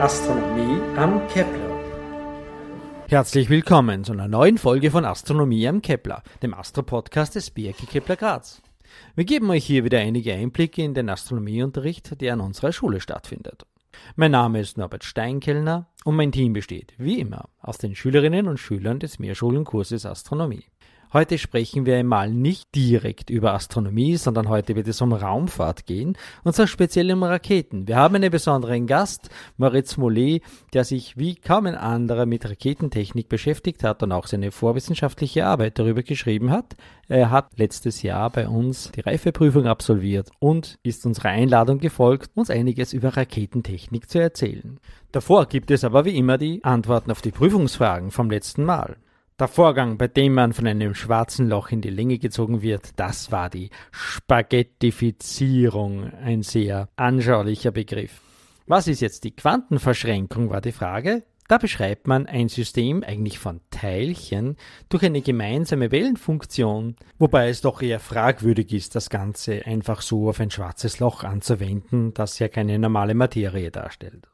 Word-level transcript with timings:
Astronomie 0.00 0.80
am 0.96 1.28
Kepler. 1.28 1.78
Herzlich 3.08 3.50
willkommen 3.50 4.02
zu 4.02 4.12
einer 4.12 4.28
neuen 4.28 4.56
Folge 4.56 4.90
von 4.90 5.04
Astronomie 5.04 5.68
am 5.68 5.82
Kepler, 5.82 6.22
dem 6.42 6.54
Astro-Podcast 6.54 7.34
des 7.34 7.50
BRK 7.50 7.86
Kepler 7.86 8.16
Graz. 8.16 8.62
Wir 9.14 9.26
geben 9.26 9.50
euch 9.50 9.66
hier 9.66 9.84
wieder 9.84 9.98
einige 9.98 10.32
Einblicke 10.32 10.82
in 10.82 10.94
den 10.94 11.10
Astronomieunterricht, 11.10 12.18
der 12.18 12.32
an 12.32 12.40
unserer 12.40 12.72
Schule 12.72 13.02
stattfindet. 13.02 13.66
Mein 14.16 14.30
Name 14.30 14.60
ist 14.60 14.78
Norbert 14.78 15.04
Steinkellner 15.04 15.86
und 16.06 16.16
mein 16.16 16.32
Team 16.32 16.54
besteht, 16.54 16.94
wie 16.96 17.20
immer, 17.20 17.50
aus 17.60 17.76
den 17.76 17.94
Schülerinnen 17.94 18.48
und 18.48 18.56
Schülern 18.56 19.00
des 19.00 19.18
Mehrschulenkurses 19.18 20.06
Astronomie. 20.06 20.64
Heute 21.12 21.38
sprechen 21.38 21.86
wir 21.86 21.96
einmal 21.96 22.30
nicht 22.30 22.72
direkt 22.76 23.30
über 23.30 23.52
Astronomie, 23.52 24.16
sondern 24.16 24.48
heute 24.48 24.76
wird 24.76 24.86
es 24.86 25.00
um 25.00 25.12
Raumfahrt 25.12 25.84
gehen, 25.84 26.16
und 26.44 26.54
zwar 26.54 26.68
speziell 26.68 27.10
um 27.10 27.24
Raketen. 27.24 27.88
Wir 27.88 27.96
haben 27.96 28.14
einen 28.14 28.30
besonderen 28.30 28.86
Gast, 28.86 29.28
Moritz 29.56 29.96
Mollet, 29.96 30.44
der 30.72 30.84
sich 30.84 31.18
wie 31.18 31.34
kaum 31.34 31.66
ein 31.66 31.74
anderer 31.74 32.26
mit 32.26 32.48
Raketentechnik 32.48 33.28
beschäftigt 33.28 33.82
hat 33.82 34.04
und 34.04 34.12
auch 34.12 34.28
seine 34.28 34.52
vorwissenschaftliche 34.52 35.46
Arbeit 35.46 35.80
darüber 35.80 36.04
geschrieben 36.04 36.52
hat. 36.52 36.76
Er 37.08 37.32
hat 37.32 37.58
letztes 37.58 38.02
Jahr 38.02 38.30
bei 38.30 38.46
uns 38.46 38.92
die 38.92 39.00
Reifeprüfung 39.00 39.66
absolviert 39.66 40.30
und 40.38 40.78
ist 40.84 41.04
unserer 41.06 41.30
Einladung 41.30 41.80
gefolgt, 41.80 42.30
uns 42.36 42.50
einiges 42.50 42.92
über 42.92 43.16
Raketentechnik 43.16 44.08
zu 44.08 44.20
erzählen. 44.20 44.78
Davor 45.10 45.46
gibt 45.46 45.72
es 45.72 45.82
aber 45.82 46.04
wie 46.04 46.16
immer 46.16 46.38
die 46.38 46.62
Antworten 46.62 47.10
auf 47.10 47.20
die 47.20 47.32
Prüfungsfragen 47.32 48.12
vom 48.12 48.30
letzten 48.30 48.62
Mal. 48.62 48.96
Der 49.40 49.48
Vorgang, 49.48 49.96
bei 49.96 50.06
dem 50.06 50.34
man 50.34 50.52
von 50.52 50.66
einem 50.66 50.94
schwarzen 50.94 51.48
Loch 51.48 51.70
in 51.70 51.80
die 51.80 51.88
Länge 51.88 52.18
gezogen 52.18 52.60
wird, 52.60 52.90
das 52.96 53.32
war 53.32 53.48
die 53.48 53.70
Spaghettifizierung, 53.90 56.12
ein 56.12 56.42
sehr 56.42 56.90
anschaulicher 56.96 57.70
Begriff. 57.70 58.20
Was 58.66 58.86
ist 58.86 59.00
jetzt 59.00 59.24
die 59.24 59.34
Quantenverschränkung, 59.34 60.50
war 60.50 60.60
die 60.60 60.72
Frage. 60.72 61.24
Da 61.48 61.56
beschreibt 61.56 62.06
man 62.06 62.26
ein 62.26 62.50
System 62.50 63.02
eigentlich 63.02 63.38
von 63.38 63.62
Teilchen 63.70 64.56
durch 64.90 65.04
eine 65.04 65.22
gemeinsame 65.22 65.90
Wellenfunktion, 65.90 66.96
wobei 67.18 67.48
es 67.48 67.62
doch 67.62 67.80
eher 67.80 67.98
fragwürdig 67.98 68.74
ist, 68.74 68.94
das 68.94 69.08
Ganze 69.08 69.64
einfach 69.64 70.02
so 70.02 70.28
auf 70.28 70.38
ein 70.38 70.50
schwarzes 70.50 71.00
Loch 71.00 71.24
anzuwenden, 71.24 72.12
das 72.12 72.38
ja 72.40 72.48
keine 72.48 72.78
normale 72.78 73.14
Materie 73.14 73.70
darstellt. 73.70 74.28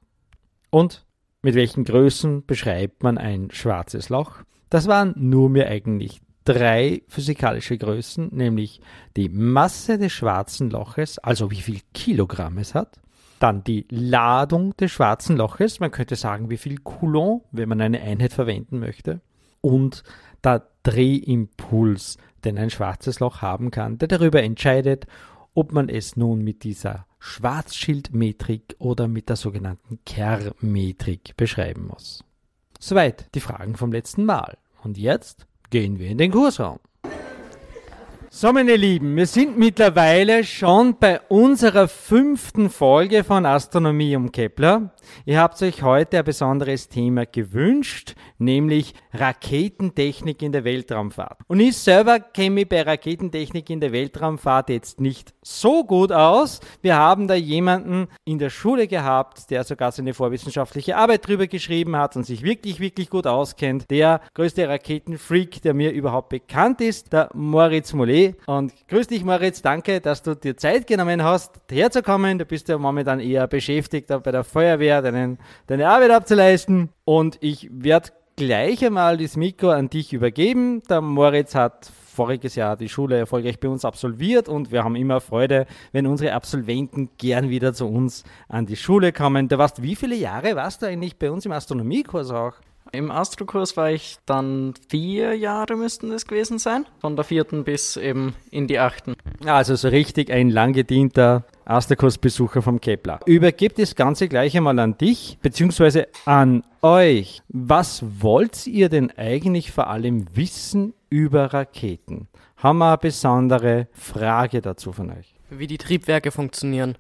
Und 0.71 1.07
mit 1.43 1.55
welchen 1.55 1.85
Größen 1.85 2.45
beschreibt 2.45 3.05
man 3.05 3.19
ein 3.19 3.53
schwarzes 3.53 4.09
Loch? 4.09 4.43
Das 4.71 4.87
waren 4.87 5.15
nur 5.17 5.49
mehr 5.49 5.69
eigentlich 5.69 6.21
drei 6.45 7.03
physikalische 7.09 7.77
Größen, 7.77 8.29
nämlich 8.33 8.81
die 9.17 9.29
Masse 9.29 9.99
des 9.99 10.13
schwarzen 10.13 10.71
Loches, 10.71 11.19
also 11.19 11.51
wie 11.51 11.61
viel 11.61 11.81
Kilogramm 11.93 12.59
es 12.59 12.75
hat, 12.75 13.01
dann 13.39 13.65
die 13.65 13.87
Ladung 13.91 14.77
des 14.77 14.93
schwarzen 14.93 15.37
Loches, 15.37 15.81
man 15.81 15.91
könnte 15.91 16.17
sagen, 16.17 16.49
wie 16.49 16.57
viel 16.57 16.79
Coulomb, 16.79 17.45
wenn 17.53 17.69
man 17.69 17.81
eine 17.81 18.01
Einheit 18.01 18.33
verwenden 18.33 18.79
möchte, 18.79 19.21
und 19.61 20.05
der 20.43 20.67
Drehimpuls, 20.85 22.19
den 22.45 22.59
ein 22.59 22.71
schwarzes 22.71 23.19
Loch 23.19 23.43
haben 23.43 23.71
kann, 23.71 23.99
der 23.99 24.09
darüber 24.09 24.43
entscheidet, 24.43 25.07
ob 25.55 25.73
man 25.73 25.89
es 25.89 26.17
nun 26.17 26.43
mit 26.43 26.63
dieser 26.63 27.07
Schwarzschildmetrik 27.19 28.77
oder 28.79 29.09
mit 29.09 29.29
der 29.29 29.37
sogenannten 29.37 29.99
Kerr-Metrik 30.05 31.37
beschreiben 31.37 31.89
muss. 31.89 32.26
Soweit 32.87 33.35
die 33.35 33.41
Fragen 33.41 33.75
vom 33.75 33.91
letzten 33.91 34.25
Mal. 34.25 34.59
Und 34.85 34.97
jetzt 34.97 35.49
gehen 35.71 35.99
wir 35.99 36.09
in 36.09 36.19
den 36.19 36.31
Kursraum. 36.31 36.79
So, 38.39 38.53
meine 38.53 38.77
Lieben, 38.77 39.17
wir 39.17 39.27
sind 39.27 39.57
mittlerweile 39.57 40.45
schon 40.45 40.99
bei 40.99 41.23
unserer 41.31 41.89
fünften 41.89 42.69
Folge 42.69 43.25
von 43.25 43.47
Astronomie 43.47 44.15
um 44.15 44.31
Kepler. 44.31 44.91
Ihr 45.25 45.41
habt 45.41 45.63
euch 45.63 45.83
heute 45.83 46.19
ein 46.19 46.25
besonderes 46.27 46.91
Thema 46.91 47.25
gewünscht, 47.25 48.15
nämlich 48.37 48.93
Raketentechnik 49.15 50.43
in 50.43 50.53
der 50.53 50.65
Weltraumfahrt. 50.65 51.39
Und 51.47 51.61
ich 51.61 51.79
selber 51.79 52.21
kenne 52.21 52.51
mich 52.51 52.69
bei 52.69 52.83
Raketentechnik 52.83 53.71
in 53.71 53.81
der 53.81 53.93
Weltraumfahrt 53.93 54.69
jetzt 54.69 55.01
nicht 55.01 55.33
so 55.41 55.85
gut 55.85 56.13
aus. 56.13 56.61
Wir 56.83 56.97
haben 56.97 57.29
da 57.29 57.35
jemanden 57.35 58.09
in 58.27 58.39
der 58.39 58.51
Schule 58.51 58.87
gehabt, 58.87 59.51
der 59.51 59.65
sogar 59.65 59.93
seine 59.93 60.13
vorwissenschaftliche 60.13 60.99
Arbeit 60.99 61.27
drüber 61.27 61.47
geschrieben 61.47 61.97
hat 61.97 62.17
und 62.17 62.25
sich 62.25 62.43
wirklich, 62.43 62.81
wirklich 62.81 63.09
gut 63.09 63.27
auskennt. 63.27 63.91
Der 63.91 64.21
größte 64.35 64.69
Raketenfreak, 64.69 65.63
der 65.63 65.73
mir 65.73 65.93
überhaupt 65.93 66.29
bekannt 66.29 66.83
ist, 66.83 67.15
der 67.15 67.31
Moritz 67.33 67.95
Mollet. 67.95 68.26
Und 68.47 68.73
grüß 68.89 69.07
dich, 69.07 69.25
Moritz. 69.25 69.63
Danke, 69.63 70.01
dass 70.01 70.23
du 70.23 70.35
dir 70.35 70.57
Zeit 70.57 70.87
genommen 70.87 71.23
hast, 71.23 71.61
herzukommen. 71.71 72.39
Du 72.39 72.45
bist 72.45 72.69
ja 72.69 72.79
momentan 72.79 73.21
eher 73.21 73.47
beschäftigt 73.47 74.09
bei 74.09 74.31
der 74.31 74.45
Feuerwehr, 74.45 75.03
deinen, 75.03 75.39
deine 75.67 75.89
Arbeit 75.89 76.11
abzuleisten. 76.11 76.91
Und 77.05 77.39
ich 77.41 77.69
werde 77.73 78.11
gleich 78.37 78.85
einmal 78.85 79.17
das 79.17 79.37
Mikro 79.37 79.71
an 79.71 79.89
dich 79.89 80.13
übergeben. 80.13 80.83
Der 80.89 81.01
Moritz 81.01 81.55
hat 81.55 81.91
voriges 82.17 82.55
Jahr 82.55 82.77
die 82.77 82.89
Schule 82.89 83.19
erfolgreich 83.19 83.61
bei 83.61 83.69
uns 83.69 83.85
absolviert 83.85 84.49
und 84.49 84.73
wir 84.73 84.83
haben 84.83 84.97
immer 84.97 85.21
Freude, 85.21 85.67
wenn 85.93 86.07
unsere 86.07 86.33
Absolventen 86.33 87.11
gern 87.19 87.51
wieder 87.51 87.75
zu 87.75 87.87
uns 87.87 88.25
an 88.49 88.67
die 88.67 88.77
Schule 88.77 89.13
kommen. 89.13 89.49
Du 89.49 89.59
warst, 89.59 89.83
wie 89.83 89.95
viele 89.95 90.17
Jahre 90.17 90.57
warst 90.57 90.83
du 90.83 90.87
eigentlich 90.87 91.19
bei 91.19 91.31
uns 91.31 91.45
im 91.45 91.53
Astronomiekurs 91.53 92.31
auch? 92.31 92.55
Im 92.97 93.11
Astrokurs 93.11 93.77
war 93.77 93.91
ich 93.91 94.17
dann 94.25 94.73
vier 94.89 95.35
Jahre 95.35 95.77
müssten 95.77 96.11
es 96.13 96.27
gewesen 96.27 96.59
sein, 96.59 96.87
von 96.99 97.15
der 97.15 97.27
vierten 97.27 97.63
bis 97.63 97.99
eben 97.99 98.35
in 98.51 98.67
die 98.67 98.79
achten. 98.79 99.17
Also 99.45 99.77
so 99.77 99.89
richtig 99.89 100.33
ein 100.33 100.49
lang 100.49 100.73
gedienter 100.73 101.45
Asterkursbesucher 101.67 102.63
vom 102.63 102.81
Kepler. 102.81 103.21
Übergebe 103.27 103.75
das 103.77 103.97
Ganze 103.97 104.29
gleich 104.29 104.57
einmal 104.57 104.79
an 104.79 104.97
dich, 104.97 105.37
beziehungsweise 105.43 106.09
an 106.25 106.63
euch. 106.81 107.43
Was 107.49 108.03
wollt 108.23 108.67
ihr 108.67 108.89
denn 108.89 109.13
eigentlich 109.19 109.73
vor 109.73 109.89
allem 109.89 110.27
wissen 110.35 110.95
über 111.11 111.53
Raketen? 111.53 112.29
Haben 112.57 112.79
wir 112.79 112.89
eine 112.89 112.99
besondere 112.99 113.89
Frage 113.93 114.63
dazu 114.63 114.93
von 114.93 115.11
euch? 115.11 115.35
Wie 115.51 115.67
die 115.67 115.79
Triebwerke 115.79 116.31
funktionieren. 116.31 116.97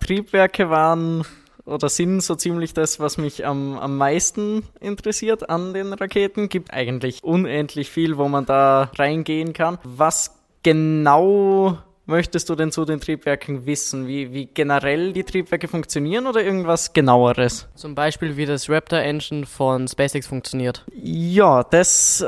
Triebwerke 0.00 0.70
waren 0.70 1.24
oder 1.66 1.88
sind 1.88 2.20
so 2.20 2.34
ziemlich 2.34 2.74
das, 2.74 3.00
was 3.00 3.16
mich 3.16 3.46
am, 3.46 3.78
am 3.78 3.96
meisten 3.96 4.64
interessiert 4.80 5.48
an 5.48 5.72
den 5.72 5.92
Raketen. 5.92 6.48
Gibt 6.48 6.72
eigentlich 6.72 7.24
unendlich 7.24 7.90
viel, 7.90 8.18
wo 8.18 8.28
man 8.28 8.44
da 8.44 8.90
reingehen 8.96 9.52
kann. 9.52 9.78
Was 9.82 10.38
genau 10.62 11.78
möchtest 12.06 12.48
du 12.50 12.54
denn 12.54 12.72
zu 12.72 12.84
den 12.84 13.00
Triebwerken 13.00 13.66
wissen? 13.66 14.06
Wie, 14.06 14.32
wie 14.32 14.46
generell 14.46 15.12
die 15.12 15.24
Triebwerke 15.24 15.68
funktionieren 15.68 16.26
oder 16.26 16.42
irgendwas 16.42 16.92
genaueres? 16.92 17.68
Zum 17.74 17.94
Beispiel, 17.94 18.36
wie 18.36 18.46
das 18.46 18.68
Raptor 18.68 18.98
Engine 18.98 19.46
von 19.46 19.88
SpaceX 19.88 20.26
funktioniert. 20.26 20.84
Ja, 20.94 21.62
das, 21.62 22.20
äh, 22.20 22.24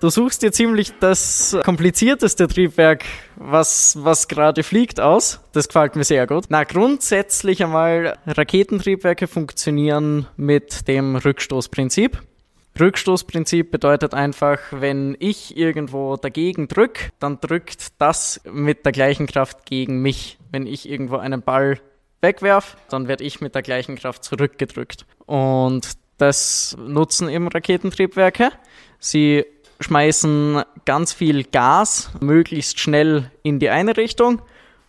du 0.00 0.08
suchst 0.10 0.42
dir 0.42 0.52
ziemlich 0.52 0.92
das 1.00 1.56
komplizierteste 1.64 2.48
Triebwerk, 2.48 3.04
was, 3.36 3.98
was 4.00 4.28
gerade 4.28 4.62
fliegt, 4.62 5.00
aus. 5.00 5.40
Das 5.52 5.68
gefällt 5.68 5.96
mir 5.96 6.04
sehr 6.04 6.26
gut. 6.26 6.44
Na, 6.48 6.64
grundsätzlich 6.64 7.62
einmal, 7.62 8.18
Raketentriebwerke 8.26 9.26
funktionieren 9.26 10.26
mit 10.36 10.88
dem 10.88 11.16
Rückstoßprinzip. 11.16 12.20
Rückstoßprinzip 12.78 13.70
bedeutet 13.70 14.14
einfach, 14.14 14.58
wenn 14.70 15.16
ich 15.20 15.56
irgendwo 15.56 16.16
dagegen 16.16 16.66
drücke, 16.68 17.10
dann 17.20 17.40
drückt 17.40 18.00
das 18.00 18.40
mit 18.50 18.84
der 18.84 18.92
gleichen 18.92 19.26
Kraft 19.26 19.64
gegen 19.64 20.02
mich. 20.02 20.38
Wenn 20.50 20.66
ich 20.66 20.88
irgendwo 20.88 21.16
einen 21.16 21.42
Ball 21.42 21.78
wegwerf, 22.20 22.76
dann 22.88 23.06
werde 23.06 23.24
ich 23.24 23.40
mit 23.40 23.54
der 23.54 23.62
gleichen 23.62 23.96
Kraft 23.96 24.24
zurückgedrückt. 24.24 25.06
Und 25.26 25.92
das 26.18 26.76
nutzen 26.78 27.28
eben 27.28 27.48
Raketentriebwerke. 27.48 28.50
Sie 28.98 29.44
schmeißen 29.80 30.62
ganz 30.84 31.12
viel 31.12 31.44
Gas 31.44 32.10
möglichst 32.20 32.80
schnell 32.80 33.30
in 33.42 33.58
die 33.58 33.70
eine 33.70 33.96
Richtung 33.96 34.42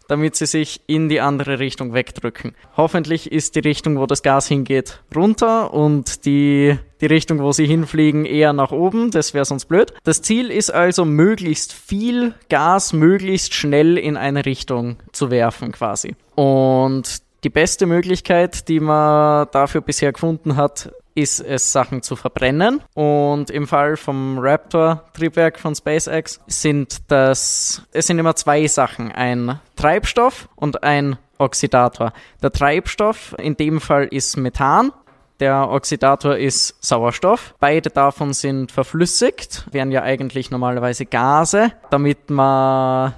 damit 0.08 0.36
sie 0.36 0.46
sich 0.46 0.82
in 0.88 1.10
die 1.10 1.22
andere 1.22 1.60
Richtung 1.60 1.94
wegdrücken. 1.94 2.56
Hoffentlich 2.78 3.32
ist 3.32 3.56
die 3.56 3.60
Richtung, 3.60 3.98
wo 3.98 4.06
das 4.06 4.24
Gas 4.24 4.48
hingeht, 4.48 5.02
runter 5.16 5.74
und 5.74 6.26
die, 6.26 6.78
die 7.02 7.08
Richtung, 7.08 7.40
wo 7.40 7.52
sie 7.52 7.66
hinfliegen, 7.66 8.26
eher 8.26 8.54
nach 8.54 8.72
oben. 8.72 9.12
Das 9.12 9.34
wäre 9.34 9.46
sonst 9.46 9.66
blöd. 9.66 9.94
Das 10.04 10.22
Ziel 10.22 10.52
ist 10.52 10.74
also, 10.74 11.06
möglichst 11.06 11.74
viel 11.74 12.34
Gas 12.50 12.94
möglichst 12.94 13.54
schnell 13.54 13.98
in 13.98 14.18
eine 14.18 14.46
Richtung 14.46 14.98
zu 15.12 15.32
werfen, 15.32 15.72
quasi. 15.72 16.16
Und 16.36 17.22
die 17.44 17.50
beste 17.50 17.86
Möglichkeit, 17.86 18.68
die 18.70 18.80
man 18.80 19.48
dafür 19.52 19.82
bisher 19.82 20.12
gefunden 20.12 20.56
hat, 20.56 20.92
ist 21.14 21.40
es, 21.40 21.72
Sachen 21.72 22.02
zu 22.02 22.16
verbrennen. 22.16 22.82
Und 22.94 23.50
im 23.50 23.68
Fall 23.68 23.98
vom 23.98 24.38
Raptor-Triebwerk 24.38 25.60
von 25.60 25.74
SpaceX 25.76 26.42
sind 26.48 26.98
das, 27.08 27.84
es 27.94 28.08
sind 28.08 28.20
immer 28.20 28.36
zwei 28.36 28.68
Sachen. 28.68 29.12
Ein 29.12 29.60
Treibstoff 29.76 30.50
und 30.56 30.84
ein 30.84 31.18
Oxidator. 31.38 32.14
Der 32.42 32.52
Treibstoff 32.52 33.36
in 33.38 33.56
dem 33.56 33.82
Fall 33.82 34.06
ist 34.06 34.38
Methan. 34.38 34.92
Der 35.40 35.70
Oxidator 35.70 36.38
ist 36.38 36.76
Sauerstoff. 36.80 37.56
Beide 37.60 37.90
davon 37.90 38.34
sind 38.34 38.72
verflüssigt, 38.72 39.68
wären 39.72 39.92
ja 39.92 40.02
eigentlich 40.02 40.50
normalerweise 40.50 41.06
Gase, 41.06 41.74
damit 41.90 42.30
man 42.30 43.14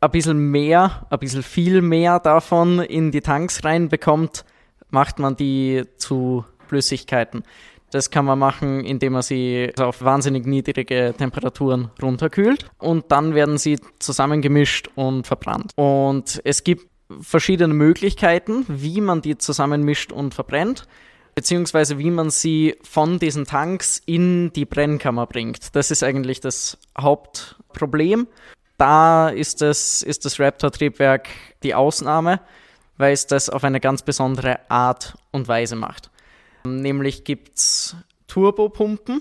ein 0.00 0.10
bisschen 0.10 0.38
mehr, 0.50 1.06
ein 1.10 1.18
bisschen 1.18 1.42
viel 1.42 1.82
mehr 1.82 2.20
davon 2.20 2.80
in 2.80 3.10
die 3.10 3.20
Tanks 3.20 3.64
reinbekommt, 3.64 4.44
macht 4.90 5.18
man 5.18 5.36
die 5.36 5.84
zu 5.98 6.44
Flüssigkeiten. 6.68 7.42
Das 7.90 8.10
kann 8.10 8.24
man 8.24 8.38
machen, 8.38 8.84
indem 8.84 9.14
man 9.14 9.22
sie 9.22 9.72
auf 9.78 10.02
wahnsinnig 10.02 10.46
niedrige 10.46 11.14
Temperaturen 11.16 11.90
runterkühlt 12.02 12.70
und 12.78 13.10
dann 13.10 13.34
werden 13.34 13.58
sie 13.58 13.78
zusammengemischt 13.98 14.88
und 14.94 15.26
verbrannt. 15.26 15.72
Und 15.76 16.40
es 16.44 16.64
gibt 16.64 16.86
verschiedene 17.20 17.72
Möglichkeiten, 17.72 18.64
wie 18.68 19.00
man 19.00 19.22
die 19.22 19.38
zusammenmischt 19.38 20.12
und 20.12 20.34
verbrennt, 20.34 20.86
beziehungsweise 21.38 21.98
wie 21.98 22.10
man 22.10 22.30
sie 22.30 22.74
von 22.82 23.20
diesen 23.20 23.44
Tanks 23.44 24.02
in 24.06 24.52
die 24.54 24.64
Brennkammer 24.64 25.24
bringt. 25.28 25.76
Das 25.76 25.92
ist 25.92 26.02
eigentlich 26.02 26.40
das 26.40 26.78
Hauptproblem. 26.98 28.26
Da 28.76 29.28
ist 29.28 29.60
das, 29.60 30.02
ist 30.02 30.24
das 30.24 30.40
Raptor-Triebwerk 30.40 31.28
die 31.62 31.76
Ausnahme, 31.76 32.40
weil 32.96 33.12
es 33.12 33.28
das 33.28 33.50
auf 33.50 33.62
eine 33.62 33.78
ganz 33.78 34.02
besondere 34.02 34.68
Art 34.68 35.16
und 35.30 35.46
Weise 35.46 35.76
macht. 35.76 36.10
Nämlich 36.64 37.22
gibt 37.22 37.56
es 37.56 37.94
Turbopumpen. 38.26 39.20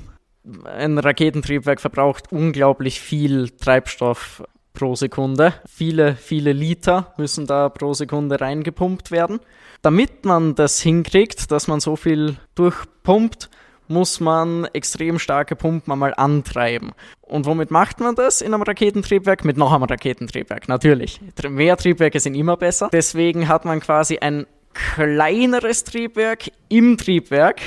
Ein 0.63 0.97
Raketentriebwerk 0.97 1.79
verbraucht 1.79 2.31
unglaublich 2.31 2.99
viel 2.99 3.51
Treibstoff 3.51 4.41
pro 4.77 4.95
Sekunde. 4.95 5.55
Viele, 5.67 6.15
viele 6.15 6.53
Liter 6.53 7.13
müssen 7.17 7.47
da 7.47 7.67
pro 7.67 7.93
Sekunde 7.93 8.39
reingepumpt 8.39 9.09
werden. 9.09 9.39
Damit 9.81 10.23
man 10.23 10.53
das 10.53 10.79
hinkriegt, 10.79 11.51
dass 11.51 11.67
man 11.67 11.79
so 11.79 11.95
viel 11.95 12.37
durchpumpt, 12.53 13.49
muss 13.87 14.19
man 14.19 14.65
extrem 14.73 15.17
starke 15.17 15.55
Pumpen 15.55 15.91
einmal 15.91 16.13
antreiben. 16.15 16.91
Und 17.21 17.45
womit 17.47 17.71
macht 17.71 17.99
man 17.99 18.13
das 18.15 18.41
in 18.41 18.53
einem 18.53 18.61
Raketentriebwerk? 18.61 19.45
Mit 19.45 19.57
noch 19.57 19.73
einem 19.73 19.83
Raketentriebwerk, 19.83 20.67
natürlich. 20.67 21.19
Mehr 21.49 21.75
Triebwerke 21.77 22.19
sind 22.19 22.35
immer 22.35 22.57
besser. 22.57 22.89
Deswegen 22.91 23.47
hat 23.47 23.65
man 23.65 23.79
quasi 23.79 24.19
ein 24.19 24.45
kleineres 24.73 25.85
Triebwerk 25.85 26.51
im 26.69 26.97
Triebwerk, 26.97 27.61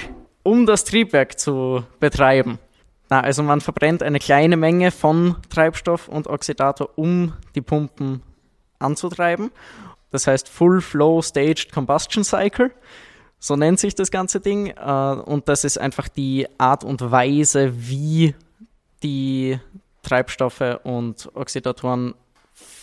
um 0.44 0.64
das 0.64 0.84
Triebwerk 0.84 1.40
zu 1.40 1.82
betreiben. 1.98 2.58
Na, 3.10 3.20
also 3.20 3.42
man 3.42 3.60
verbrennt 3.60 4.02
eine 4.02 4.18
kleine 4.18 4.56
Menge 4.56 4.90
von 4.90 5.36
Treibstoff 5.50 6.08
und 6.08 6.28
Oxidator, 6.28 6.90
um 6.96 7.34
die 7.54 7.60
Pumpen 7.60 8.22
anzutreiben. 8.78 9.50
Das 10.10 10.26
heißt 10.26 10.48
Full 10.48 10.80
Flow 10.80 11.20
Staged 11.20 11.72
Combustion 11.72 12.24
Cycle. 12.24 12.70
So 13.38 13.56
nennt 13.56 13.80
sich 13.80 13.94
das 13.94 14.10
ganze 14.10 14.40
Ding. 14.40 14.68
Äh, 14.68 14.82
und 14.82 15.48
das 15.48 15.64
ist 15.64 15.78
einfach 15.78 16.08
die 16.08 16.46
Art 16.58 16.84
und 16.84 17.10
Weise, 17.10 17.72
wie 17.74 18.34
die 19.02 19.58
Treibstoffe 20.02 20.80
und 20.84 21.30
Oxidatoren 21.34 22.14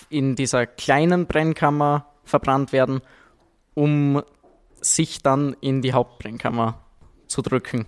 in 0.10 0.36
dieser 0.36 0.66
kleinen 0.68 1.26
Brennkammer 1.26 2.06
verbrannt 2.24 2.72
werden 2.74 3.02
um 3.78 4.24
sich 4.82 5.22
dann 5.22 5.56
in 5.62 5.84
die 5.84 5.94
Hauptbrennkammer 5.94 6.80
zu 7.28 7.44
drücken. 7.44 7.86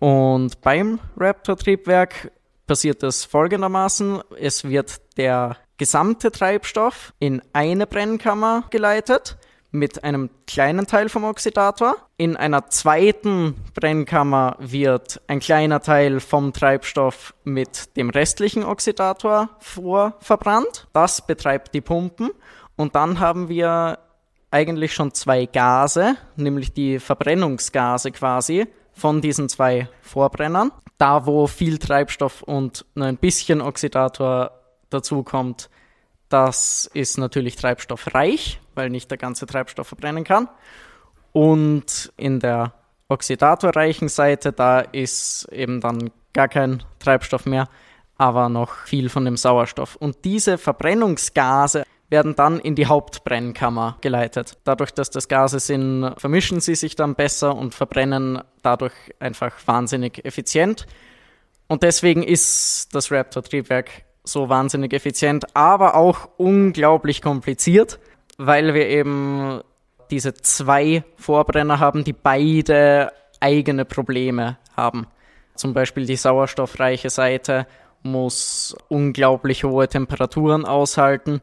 Und 0.00 0.60
beim 0.62 0.98
Raptor-Triebwerk 1.16 2.32
passiert 2.66 3.02
das 3.02 3.24
folgendermaßen. 3.24 4.22
Es 4.38 4.64
wird 4.64 5.00
der 5.16 5.56
gesamte 5.76 6.32
Treibstoff 6.32 7.12
in 7.18 7.42
eine 7.52 7.86
Brennkammer 7.86 8.64
geleitet 8.70 9.36
mit 9.70 10.02
einem 10.02 10.30
kleinen 10.46 10.86
Teil 10.86 11.08
vom 11.08 11.24
Oxidator. 11.24 11.96
In 12.16 12.36
einer 12.36 12.68
zweiten 12.68 13.54
Brennkammer 13.74 14.56
wird 14.58 15.20
ein 15.26 15.38
kleiner 15.38 15.80
Teil 15.80 16.20
vom 16.20 16.52
Treibstoff 16.52 17.34
mit 17.44 17.96
dem 17.96 18.10
restlichen 18.10 18.64
Oxidator 18.64 19.50
vorverbrannt. 19.58 20.88
Das 20.92 21.26
betreibt 21.26 21.74
die 21.74 21.82
Pumpen. 21.82 22.30
Und 22.74 22.94
dann 22.94 23.20
haben 23.20 23.48
wir 23.48 23.98
eigentlich 24.50 24.94
schon 24.94 25.12
zwei 25.12 25.46
Gase, 25.46 26.16
nämlich 26.36 26.72
die 26.72 26.98
Verbrennungsgase 26.98 28.10
quasi 28.10 28.66
von 29.00 29.20
diesen 29.20 29.48
zwei 29.48 29.88
Vorbrennern. 30.02 30.70
Da, 30.98 31.26
wo 31.26 31.46
viel 31.46 31.78
Treibstoff 31.78 32.42
und 32.42 32.84
nur 32.94 33.06
ein 33.06 33.16
bisschen 33.16 33.62
Oxidator 33.62 34.50
dazukommt, 34.90 35.70
das 36.28 36.88
ist 36.94 37.18
natürlich 37.18 37.56
treibstoffreich, 37.56 38.60
weil 38.74 38.90
nicht 38.90 39.10
der 39.10 39.18
ganze 39.18 39.46
Treibstoff 39.46 39.88
verbrennen 39.88 40.24
kann. 40.24 40.48
Und 41.32 42.12
in 42.16 42.38
der 42.38 42.74
oxidatorreichen 43.08 44.08
Seite, 44.08 44.52
da 44.52 44.80
ist 44.80 45.48
eben 45.50 45.80
dann 45.80 46.10
gar 46.32 46.48
kein 46.48 46.82
Treibstoff 46.98 47.46
mehr, 47.46 47.68
aber 48.16 48.48
noch 48.48 48.74
viel 48.84 49.08
von 49.08 49.24
dem 49.24 49.36
Sauerstoff. 49.36 49.96
Und 49.96 50.24
diese 50.24 50.58
Verbrennungsgase 50.58 51.84
werden 52.10 52.34
dann 52.34 52.58
in 52.58 52.74
die 52.74 52.86
Hauptbrennkammer 52.86 53.96
geleitet. 54.00 54.58
Dadurch, 54.64 54.90
dass 54.90 55.10
das 55.10 55.28
Gase 55.28 55.60
sind, 55.60 56.12
vermischen 56.18 56.60
sie 56.60 56.74
sich 56.74 56.96
dann 56.96 57.14
besser 57.14 57.56
und 57.56 57.74
verbrennen 57.74 58.42
dadurch 58.62 58.92
einfach 59.20 59.52
wahnsinnig 59.66 60.24
effizient. 60.24 60.86
Und 61.68 61.84
deswegen 61.84 62.24
ist 62.24 62.88
das 62.92 63.12
Raptor-Triebwerk 63.12 64.02
so 64.24 64.48
wahnsinnig 64.48 64.92
effizient, 64.92 65.56
aber 65.56 65.94
auch 65.94 66.28
unglaublich 66.36 67.22
kompliziert, 67.22 68.00
weil 68.38 68.74
wir 68.74 68.88
eben 68.88 69.60
diese 70.10 70.34
zwei 70.34 71.04
Vorbrenner 71.16 71.78
haben, 71.78 72.02
die 72.02 72.12
beide 72.12 73.12
eigene 73.38 73.84
Probleme 73.84 74.58
haben. 74.76 75.06
Zum 75.54 75.72
Beispiel 75.72 76.06
die 76.06 76.16
sauerstoffreiche 76.16 77.08
Seite 77.08 77.66
muss 78.02 78.76
unglaublich 78.88 79.62
hohe 79.62 79.88
Temperaturen 79.88 80.64
aushalten 80.64 81.40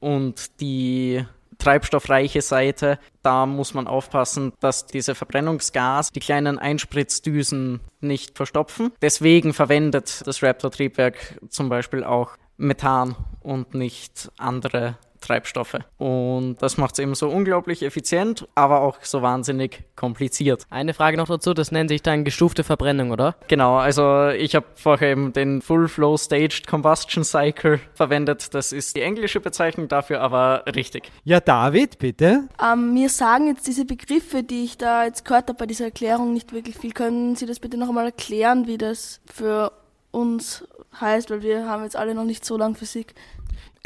und 0.00 0.60
die 0.60 1.24
treibstoffreiche 1.58 2.42
Seite, 2.42 2.98
da 3.22 3.46
muss 3.46 3.74
man 3.74 3.86
aufpassen, 3.86 4.52
dass 4.60 4.86
diese 4.86 5.14
Verbrennungsgas 5.14 6.12
die 6.12 6.20
kleinen 6.20 6.58
Einspritzdüsen 6.58 7.80
nicht 8.00 8.36
verstopfen. 8.36 8.92
Deswegen 9.00 9.54
verwendet 9.54 10.26
das 10.26 10.42
Raptor-Triebwerk 10.42 11.40
zum 11.48 11.68
Beispiel 11.68 12.04
auch 12.04 12.36
Methan 12.56 13.16
und 13.40 13.74
nicht 13.74 14.30
andere 14.38 14.98
Treibstoffe. 15.20 15.78
Und 15.98 16.56
das 16.60 16.76
macht 16.76 16.94
es 16.94 16.98
eben 16.98 17.14
so 17.14 17.28
unglaublich 17.28 17.82
effizient, 17.82 18.46
aber 18.54 18.80
auch 18.80 18.98
so 19.02 19.22
wahnsinnig 19.22 19.84
kompliziert. 19.96 20.66
Eine 20.70 20.94
Frage 20.94 21.16
noch 21.16 21.28
dazu, 21.28 21.54
das 21.54 21.72
nennt 21.72 21.90
sich 21.90 22.02
dann 22.02 22.24
gestufte 22.24 22.64
Verbrennung, 22.64 23.10
oder? 23.10 23.36
Genau, 23.48 23.76
also 23.76 24.28
ich 24.28 24.54
habe 24.54 24.66
vorher 24.74 25.10
eben 25.12 25.32
den 25.32 25.62
Full 25.62 25.88
Flow 25.88 26.16
Staged 26.16 26.66
Combustion 26.66 27.24
Cycle 27.24 27.80
verwendet. 27.94 28.54
Das 28.54 28.72
ist 28.72 28.96
die 28.96 29.02
englische 29.02 29.40
Bezeichnung 29.40 29.88
dafür, 29.88 30.20
aber 30.20 30.64
richtig. 30.74 31.10
Ja, 31.24 31.40
David, 31.40 31.98
bitte. 31.98 32.48
Ähm, 32.62 32.94
mir 32.94 33.08
sagen 33.08 33.48
jetzt 33.48 33.66
diese 33.66 33.84
Begriffe, 33.84 34.42
die 34.42 34.64
ich 34.64 34.78
da 34.78 35.04
jetzt 35.04 35.24
gehört 35.24 35.48
habe 35.48 35.58
bei 35.58 35.66
dieser 35.66 35.86
Erklärung, 35.86 36.32
nicht 36.32 36.52
wirklich 36.52 36.76
viel. 36.76 36.92
Können 36.92 37.36
Sie 37.36 37.46
das 37.46 37.60
bitte 37.60 37.76
noch 37.76 37.88
einmal 37.88 38.06
erklären, 38.06 38.66
wie 38.66 38.78
das 38.78 39.20
für 39.32 39.72
uns 40.10 40.64
heißt, 41.00 41.30
weil 41.30 41.42
wir 41.42 41.68
haben 41.68 41.84
jetzt 41.84 41.96
alle 41.96 42.14
noch 42.14 42.24
nicht 42.24 42.44
so 42.44 42.56
lange 42.56 42.74
Physik. 42.74 43.14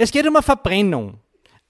Es 0.02 0.12
geht 0.12 0.26
um 0.26 0.34
eine 0.34 0.42
Verbrennung 0.42 1.18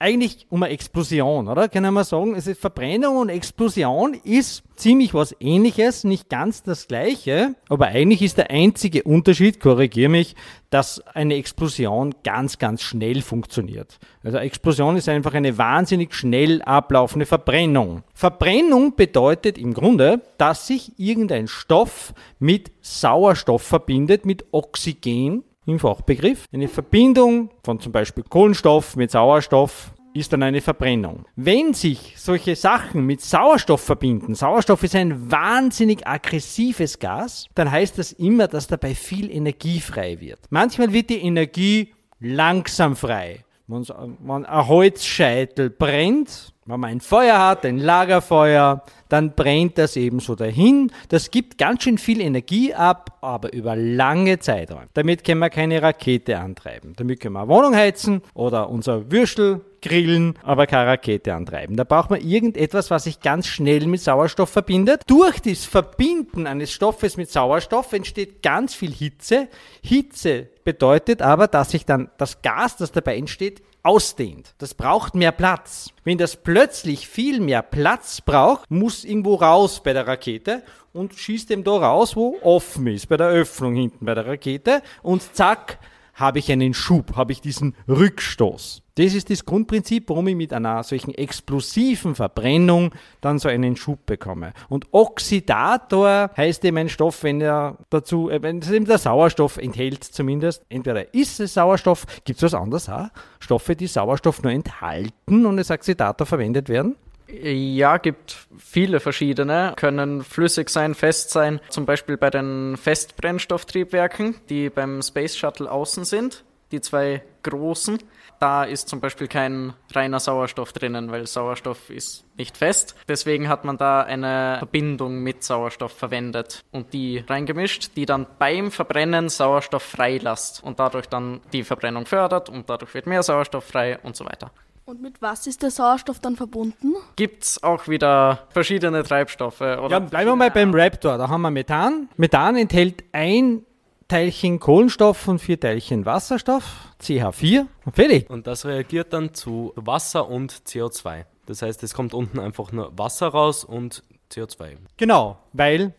eigentlich 0.01 0.47
um 0.49 0.63
eine 0.63 0.73
Explosion, 0.73 1.47
oder? 1.47 1.69
Können 1.69 1.93
wir 1.93 2.03
sagen, 2.03 2.33
es 2.33 2.47
ist 2.47 2.59
Verbrennung 2.59 3.17
und 3.17 3.29
Explosion 3.29 4.15
ist 4.15 4.63
ziemlich 4.75 5.13
was 5.13 5.35
ähnliches, 5.39 6.03
nicht 6.03 6.27
ganz 6.27 6.63
das 6.63 6.87
gleiche, 6.87 7.53
aber 7.69 7.87
eigentlich 7.87 8.23
ist 8.23 8.39
der 8.39 8.49
einzige 8.49 9.03
Unterschied, 9.03 9.59
korrigiere 9.59 10.09
mich, 10.09 10.35
dass 10.71 11.05
eine 11.07 11.35
Explosion 11.35 12.15
ganz, 12.23 12.57
ganz 12.57 12.81
schnell 12.81 13.21
funktioniert. 13.21 13.99
Also 14.23 14.39
Explosion 14.39 14.97
ist 14.97 15.07
einfach 15.07 15.35
eine 15.35 15.59
wahnsinnig 15.59 16.15
schnell 16.15 16.63
ablaufende 16.63 17.27
Verbrennung. 17.27 18.01
Verbrennung 18.15 18.95
bedeutet 18.95 19.59
im 19.59 19.75
Grunde, 19.75 20.21
dass 20.39 20.65
sich 20.65 20.93
irgendein 20.97 21.47
Stoff 21.47 22.15
mit 22.39 22.71
Sauerstoff 22.81 23.61
verbindet, 23.61 24.25
mit 24.25 24.45
Oxygen 24.51 25.43
im 25.65 25.79
Fachbegriff. 25.79 26.45
Eine 26.51 26.67
Verbindung 26.67 27.49
von 27.63 27.79
zum 27.79 27.91
Beispiel 27.91 28.23
Kohlenstoff 28.23 28.95
mit 28.95 29.11
Sauerstoff 29.11 29.93
ist 30.13 30.33
dann 30.33 30.43
eine 30.43 30.61
Verbrennung. 30.61 31.25
Wenn 31.35 31.73
sich 31.73 32.15
solche 32.17 32.55
Sachen 32.55 33.05
mit 33.05 33.21
Sauerstoff 33.21 33.81
verbinden, 33.81 34.35
Sauerstoff 34.35 34.83
ist 34.83 34.95
ein 34.95 35.31
wahnsinnig 35.31 36.05
aggressives 36.05 36.99
Gas, 36.99 37.47
dann 37.55 37.71
heißt 37.71 37.97
das 37.97 38.11
immer, 38.11 38.47
dass 38.47 38.67
dabei 38.67 38.93
viel 38.93 39.31
Energie 39.31 39.79
frei 39.79 40.19
wird. 40.19 40.39
Manchmal 40.49 40.91
wird 40.91 41.09
die 41.09 41.21
Energie 41.21 41.93
langsam 42.19 42.95
frei. 42.95 43.45
Wenn 43.67 44.45
ein 44.45 44.67
Holzscheitel 44.67 45.69
brennt, 45.69 46.50
wenn 46.65 46.79
man 46.79 46.91
ein 46.91 47.01
Feuer 47.01 47.39
hat, 47.39 47.65
ein 47.65 47.79
Lagerfeuer, 47.79 48.83
dann 49.09 49.33
brennt 49.33 49.77
das 49.77 49.95
eben 49.95 50.19
so 50.19 50.35
dahin. 50.35 50.91
Das 51.09 51.31
gibt 51.31 51.57
ganz 51.57 51.83
schön 51.83 51.97
viel 51.97 52.21
Energie 52.21 52.73
ab, 52.73 53.17
aber 53.21 53.51
über 53.51 53.75
lange 53.75 54.39
Zeiträume. 54.39 54.87
Damit 54.93 55.23
können 55.23 55.39
wir 55.39 55.49
keine 55.49 55.81
Rakete 55.81 56.37
antreiben. 56.37 56.93
Damit 56.95 57.19
können 57.19 57.33
wir 57.33 57.41
eine 57.41 57.49
Wohnung 57.49 57.75
heizen 57.75 58.21
oder 58.35 58.69
unser 58.69 59.11
Würstel 59.11 59.61
grillen, 59.81 60.37
aber 60.43 60.67
keine 60.67 60.91
Rakete 60.91 61.33
antreiben. 61.33 61.75
Da 61.75 61.83
braucht 61.83 62.11
man 62.11 62.21
irgendetwas, 62.21 62.91
was 62.91 63.05
sich 63.05 63.19
ganz 63.19 63.47
schnell 63.47 63.87
mit 63.87 64.01
Sauerstoff 64.01 64.49
verbindet. 64.49 65.01
Durch 65.07 65.39
das 65.41 65.65
Verbinden 65.65 66.45
eines 66.45 66.71
Stoffes 66.71 67.17
mit 67.17 67.31
Sauerstoff 67.31 67.91
entsteht 67.93 68.43
ganz 68.43 68.75
viel 68.75 68.91
Hitze. 68.91 69.47
Hitze 69.83 70.49
bedeutet 70.63 71.23
aber, 71.23 71.47
dass 71.47 71.71
sich 71.71 71.85
dann 71.85 72.11
das 72.17 72.43
Gas, 72.43 72.77
das 72.77 72.91
dabei 72.91 73.17
entsteht, 73.17 73.63
ausdehnt. 73.83 74.53
Das 74.57 74.73
braucht 74.73 75.15
mehr 75.15 75.31
Platz. 75.31 75.89
Wenn 76.03 76.17
das 76.17 76.35
plötzlich 76.35 77.07
viel 77.07 77.39
mehr 77.39 77.61
Platz 77.61 78.21
braucht, 78.21 78.69
muss 78.69 79.03
irgendwo 79.03 79.35
raus 79.35 79.81
bei 79.83 79.93
der 79.93 80.07
Rakete 80.07 80.63
und 80.93 81.15
schießt 81.15 81.49
dem 81.49 81.63
da 81.63 81.71
raus, 81.71 82.15
wo 82.15 82.37
offen 82.41 82.87
ist, 82.87 83.07
bei 83.07 83.17
der 83.17 83.27
Öffnung 83.27 83.75
hinten 83.75 84.05
bei 84.05 84.13
der 84.13 84.27
Rakete 84.27 84.81
und 85.01 85.35
zack, 85.35 85.79
habe 86.21 86.39
ich 86.39 86.51
einen 86.51 86.73
Schub, 86.73 87.17
habe 87.17 87.33
ich 87.33 87.41
diesen 87.41 87.75
Rückstoß. 87.89 88.83
Das 88.95 89.13
ist 89.13 89.29
das 89.29 89.45
Grundprinzip, 89.45 90.09
warum 90.09 90.27
ich 90.27 90.35
mit 90.35 90.53
einer 90.53 90.83
solchen 90.83 91.13
explosiven 91.15 92.13
Verbrennung 92.13 92.91
dann 93.19 93.39
so 93.39 93.49
einen 93.49 93.75
Schub 93.75 94.05
bekomme. 94.05 94.53
Und 94.69 94.87
Oxidator 94.91 96.29
heißt 96.37 96.63
eben 96.65 96.77
ein 96.77 96.89
Stoff, 96.89 97.23
wenn 97.23 97.41
er 97.41 97.77
dazu, 97.89 98.29
äh, 98.29 98.41
wenn 98.41 98.59
es 98.59 98.69
eben 98.69 98.85
der 98.85 98.97
Sauerstoff 98.97 99.57
enthält 99.57 100.03
zumindest. 100.03 100.63
Entweder 100.69 101.13
ist 101.13 101.39
es 101.39 101.53
Sauerstoff, 101.53 102.05
gibt 102.25 102.37
es 102.37 102.43
was 102.43 102.53
anderes 102.53 102.89
auch? 102.89 103.07
Stoffe, 103.39 103.75
die 103.75 103.87
Sauerstoff 103.87 104.43
nur 104.43 104.51
enthalten 104.51 105.45
und 105.45 105.57
als 105.57 105.71
Oxidator 105.71 106.27
verwendet 106.27 106.69
werden? 106.69 106.95
Ja, 107.33 107.97
gibt 107.97 108.47
viele 108.57 108.99
verschiedene, 108.99 109.73
können 109.77 110.23
flüssig 110.23 110.69
sein, 110.69 110.95
fest 110.95 111.29
sein, 111.29 111.59
zum 111.69 111.85
Beispiel 111.85 112.17
bei 112.17 112.29
den 112.29 112.77
Festbrennstofftriebwerken, 112.77 114.35
die 114.49 114.69
beim 114.69 115.01
Space 115.01 115.37
Shuttle 115.37 115.71
außen 115.71 116.03
sind, 116.03 116.43
die 116.71 116.81
zwei 116.81 117.23
großen. 117.43 117.99
Da 118.39 118.63
ist 118.63 118.89
zum 118.89 118.99
Beispiel 118.99 119.27
kein 119.27 119.73
reiner 119.93 120.19
Sauerstoff 120.19 120.73
drinnen, 120.73 121.11
weil 121.11 121.27
Sauerstoff 121.27 121.91
ist 121.91 122.25
nicht 122.37 122.57
fest. 122.57 122.95
Deswegen 123.07 123.47
hat 123.47 123.65
man 123.65 123.77
da 123.77 124.01
eine 124.01 124.55
Verbindung 124.57 125.19
mit 125.21 125.43
Sauerstoff 125.43 125.91
verwendet 125.91 126.63
und 126.71 126.91
die 126.93 127.23
reingemischt, 127.27 127.91
die 127.95 128.07
dann 128.07 128.25
beim 128.39 128.71
Verbrennen 128.71 129.29
Sauerstoff 129.29 129.83
freilässt 129.83 130.63
und 130.63 130.79
dadurch 130.79 131.07
dann 131.07 131.41
die 131.53 131.63
Verbrennung 131.63 132.07
fördert 132.07 132.49
und 132.49 132.67
dadurch 132.67 132.95
wird 132.95 133.05
mehr 133.05 133.21
Sauerstoff 133.21 133.63
frei 133.63 133.99
und 134.01 134.15
so 134.15 134.25
weiter. 134.25 134.51
Und 134.91 135.01
mit 135.01 135.21
was 135.21 135.47
ist 135.47 135.63
der 135.63 135.71
Sauerstoff 135.71 136.19
dann 136.19 136.35
verbunden? 136.35 136.95
Gibt's 137.15 137.63
auch 137.63 137.87
wieder 137.87 138.45
verschiedene 138.49 139.03
Treibstoffe. 139.03 139.61
Oder 139.61 139.89
Ja, 139.89 139.99
bleiben 139.99 140.31
wir 140.31 140.35
mal 140.35 140.51
beim 140.51 140.73
Raptor. 140.73 141.17
Da 141.17 141.29
haben 141.29 141.43
wir 141.43 141.49
Methan. 141.49 142.09
Methan 142.17 142.57
enthält 142.57 143.05
ein 143.13 143.65
Teilchen 144.09 144.59
Kohlenstoff 144.59 145.29
und 145.29 145.39
vier 145.39 145.57
Teilchen 145.57 146.05
Wasserstoff, 146.05 146.89
CH4. 147.01 147.67
Und 147.85 147.95
fertig. 147.95 148.29
Und 148.29 148.47
das 148.47 148.65
reagiert 148.65 149.13
dann 149.13 149.33
zu 149.33 149.71
Wasser 149.77 150.27
und 150.27 150.51
CO2. 150.51 151.23
Das 151.45 151.61
heißt, 151.61 151.81
es 151.83 151.93
kommt 151.93 152.13
unten 152.13 152.37
einfach 152.37 152.73
nur 152.73 152.91
Wasser 152.97 153.29
raus 153.29 153.63
und 153.63 154.03
CO2. 154.29 154.75
Genau, 154.97 155.37
weil 155.53 155.93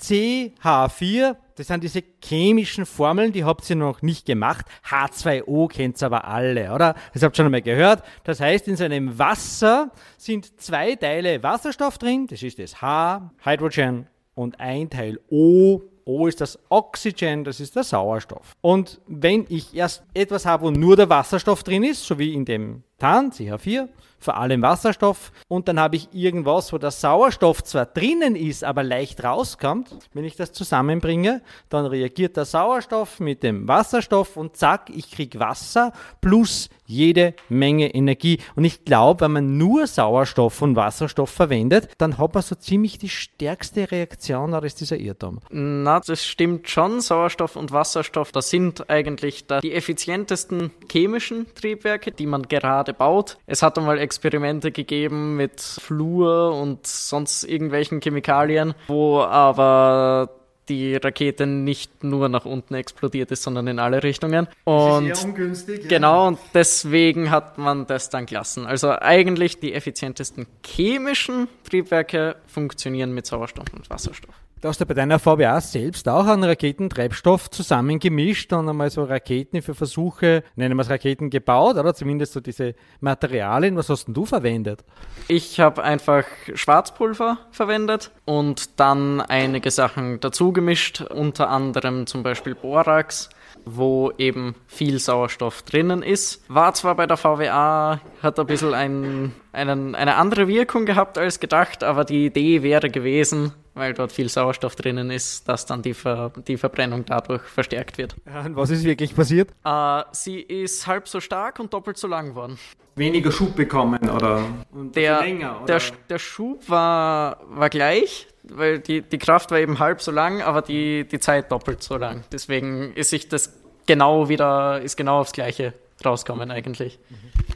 CH4, 0.00 1.36
das 1.56 1.66
sind 1.66 1.82
diese 1.82 2.02
chemischen 2.22 2.86
Formeln, 2.86 3.32
die 3.32 3.44
habt 3.44 3.68
ihr 3.68 3.76
noch 3.76 4.02
nicht 4.02 4.26
gemacht. 4.26 4.64
H2O 4.88 5.68
kennt 5.68 6.00
ihr 6.00 6.06
aber 6.06 6.24
alle, 6.26 6.72
oder? 6.72 6.94
Das 7.12 7.22
habt 7.22 7.34
ihr 7.34 7.36
schon 7.36 7.46
einmal 7.46 7.62
gehört. 7.62 8.04
Das 8.24 8.40
heißt, 8.40 8.68
in 8.68 8.76
so 8.76 8.84
einem 8.84 9.18
Wasser 9.18 9.90
sind 10.16 10.60
zwei 10.60 10.94
Teile 10.94 11.42
Wasserstoff 11.42 11.98
drin, 11.98 12.26
das 12.28 12.42
ist 12.42 12.58
das 12.58 12.80
H, 12.80 13.32
Hydrogen, 13.44 14.06
und 14.38 14.60
ein 14.60 14.88
Teil 14.88 15.18
O. 15.28 15.82
O 16.04 16.26
ist 16.26 16.40
das 16.40 16.58
Oxygen, 16.70 17.44
das 17.44 17.60
ist 17.60 17.76
der 17.76 17.82
Sauerstoff. 17.82 18.52
Und 18.62 19.00
wenn 19.06 19.44
ich 19.50 19.74
erst 19.74 20.04
etwas 20.14 20.46
habe, 20.46 20.64
wo 20.64 20.70
nur 20.70 20.96
der 20.96 21.10
Wasserstoff 21.10 21.62
drin 21.62 21.82
ist, 21.82 22.06
so 22.06 22.18
wie 22.18 22.32
in 22.32 22.46
dem 22.46 22.82
Tan, 22.98 23.30
CH4, 23.30 23.88
vor 24.18 24.36
allem 24.36 24.62
Wasserstoff, 24.62 25.32
und 25.46 25.68
dann 25.68 25.78
habe 25.78 25.96
ich 25.96 26.08
irgendwas, 26.12 26.72
wo 26.72 26.78
der 26.78 26.90
Sauerstoff 26.90 27.62
zwar 27.62 27.86
drinnen 27.86 28.34
ist, 28.34 28.64
aber 28.64 28.82
leicht 28.82 29.22
rauskommt, 29.22 29.94
wenn 30.12 30.24
ich 30.24 30.36
das 30.36 30.52
zusammenbringe, 30.52 31.42
dann 31.68 31.86
reagiert 31.86 32.36
der 32.36 32.44
Sauerstoff 32.44 33.20
mit 33.20 33.42
dem 33.42 33.68
Wasserstoff 33.68 34.36
und 34.36 34.56
zack, 34.56 34.90
ich 34.90 35.10
kriege 35.10 35.38
Wasser 35.38 35.92
plus 36.20 36.68
jede 36.88 37.34
Menge 37.48 37.94
Energie. 37.94 38.40
Und 38.56 38.64
ich 38.64 38.84
glaube, 38.84 39.20
wenn 39.20 39.32
man 39.32 39.58
nur 39.58 39.86
Sauerstoff 39.86 40.62
und 40.62 40.74
Wasserstoff 40.74 41.30
verwendet, 41.30 41.90
dann 41.98 42.18
hat 42.18 42.34
man 42.34 42.42
so 42.42 42.54
ziemlich 42.54 42.98
die 42.98 43.10
stärkste 43.10 43.90
Reaktion, 43.90 44.52
da 44.52 44.58
ist 44.60 44.80
dieser 44.80 44.96
Irrtum. 44.96 45.40
Na, 45.50 46.00
das 46.00 46.24
stimmt 46.24 46.68
schon. 46.68 47.00
Sauerstoff 47.00 47.56
und 47.56 47.72
Wasserstoff, 47.72 48.32
das 48.32 48.50
sind 48.50 48.88
eigentlich 48.90 49.46
die 49.62 49.72
effizientesten 49.72 50.70
chemischen 50.90 51.46
Triebwerke, 51.54 52.10
die 52.10 52.26
man 52.26 52.42
gerade 52.42 52.87
baut. 52.92 53.38
Es 53.46 53.62
hat 53.62 53.78
einmal 53.78 53.98
Experimente 53.98 54.72
gegeben 54.72 55.36
mit 55.36 55.60
Fluor 55.60 56.60
und 56.60 56.86
sonst 56.86 57.44
irgendwelchen 57.44 58.00
Chemikalien, 58.00 58.74
wo 58.86 59.20
aber 59.20 60.30
die 60.68 60.96
Rakete 60.96 61.46
nicht 61.46 62.04
nur 62.04 62.28
nach 62.28 62.44
unten 62.44 62.74
explodiert 62.74 63.30
ist, 63.30 63.42
sondern 63.42 63.66
in 63.66 63.78
alle 63.78 64.02
Richtungen. 64.02 64.48
Und 64.64 65.24
ungünstig. 65.24 65.88
Genau, 65.88 66.28
und 66.28 66.38
deswegen 66.54 67.30
hat 67.30 67.58
man 67.58 67.86
das 67.86 68.10
dann 68.10 68.26
gelassen. 68.26 68.66
Also 68.66 68.90
eigentlich 68.90 69.60
die 69.60 69.72
effizientesten 69.72 70.46
chemischen 70.64 71.48
Triebwerke 71.68 72.36
funktionieren 72.46 73.12
mit 73.14 73.26
Sauerstoff 73.26 73.72
und 73.72 73.88
Wasserstoff. 73.88 74.34
Du 74.60 74.66
hast 74.66 74.80
ja 74.80 74.86
bei 74.86 74.94
deiner 74.94 75.20
VBA 75.20 75.60
selbst 75.60 76.08
auch 76.08 76.26
einen 76.26 76.42
Raketentreibstoff 76.42 77.48
zusammengemischt 77.48 78.52
und 78.52 78.68
einmal 78.68 78.90
so 78.90 79.04
Raketen 79.04 79.62
für 79.62 79.72
Versuche, 79.72 80.42
nennen 80.56 80.76
wir 80.76 80.82
es 80.82 80.90
Raketen 80.90 81.30
gebaut, 81.30 81.76
oder 81.76 81.94
zumindest 81.94 82.32
so 82.32 82.40
diese 82.40 82.74
Materialien. 83.00 83.76
Was 83.76 83.88
hast 83.88 84.06
denn 84.06 84.14
du 84.14 84.26
verwendet? 84.26 84.84
Ich 85.28 85.60
habe 85.60 85.84
einfach 85.84 86.24
Schwarzpulver 86.52 87.38
verwendet 87.52 88.10
und 88.24 88.80
dann 88.80 89.20
einige 89.20 89.70
Sachen 89.70 90.18
dazu 90.18 90.52
gemischt, 90.52 91.02
unter 91.02 91.50
anderem 91.50 92.08
zum 92.08 92.24
Beispiel 92.24 92.56
Borax, 92.56 93.30
wo 93.76 94.12
eben 94.18 94.54
viel 94.66 94.98
Sauerstoff 94.98 95.62
drinnen 95.62 96.02
ist. 96.02 96.42
War 96.48 96.74
zwar 96.74 96.94
bei 96.94 97.06
der 97.06 97.16
VWA, 97.16 98.00
hat 98.22 98.38
ein 98.38 98.46
bisschen 98.46 98.74
ein, 98.74 99.32
einen, 99.52 99.94
eine 99.94 100.16
andere 100.16 100.48
Wirkung 100.48 100.86
gehabt 100.86 101.18
als 101.18 101.40
gedacht, 101.40 101.82
aber 101.84 102.04
die 102.04 102.26
Idee 102.26 102.62
wäre 102.62 102.90
gewesen, 102.90 103.52
weil 103.74 103.94
dort 103.94 104.12
viel 104.12 104.28
Sauerstoff 104.28 104.74
drinnen 104.76 105.10
ist, 105.10 105.48
dass 105.48 105.66
dann 105.66 105.82
die, 105.82 105.94
Ver, 105.94 106.32
die 106.48 106.56
Verbrennung 106.56 107.04
dadurch 107.04 107.42
verstärkt 107.42 107.98
wird. 107.98 108.16
Und 108.44 108.56
was 108.56 108.70
ist 108.70 108.84
wirklich 108.84 109.14
passiert? 109.14 109.50
Äh, 109.64 110.02
sie 110.12 110.40
ist 110.40 110.86
halb 110.86 111.06
so 111.08 111.20
stark 111.20 111.58
und 111.60 111.72
doppelt 111.72 111.96
so 111.96 112.08
lang 112.08 112.30
geworden. 112.30 112.58
Weniger 112.96 113.30
Schub 113.30 113.54
bekommen 113.54 114.10
oder 114.10 114.42
Der, 114.72 115.20
länger, 115.20 115.52
der, 115.52 115.62
oder? 115.62 115.76
Sch- 115.76 115.92
der 116.10 116.18
Schub 116.18 116.68
war, 116.68 117.38
war 117.48 117.70
gleich, 117.70 118.26
weil 118.42 118.80
die, 118.80 119.02
die 119.02 119.18
Kraft 119.18 119.52
war 119.52 119.58
eben 119.60 119.78
halb 119.78 120.02
so 120.02 120.10
lang, 120.10 120.42
aber 120.42 120.62
die, 120.62 121.06
die 121.06 121.20
Zeit 121.20 121.52
doppelt 121.52 121.80
so 121.80 121.96
lang. 121.96 122.24
Deswegen 122.32 122.92
ist 122.94 123.10
sich 123.10 123.28
das 123.28 123.57
genau 123.88 124.28
wieder, 124.28 124.80
ist 124.80 124.96
genau 124.96 125.18
aufs 125.18 125.32
Gleiche 125.32 125.72
rauskommen 126.04 126.52
eigentlich. 126.52 127.00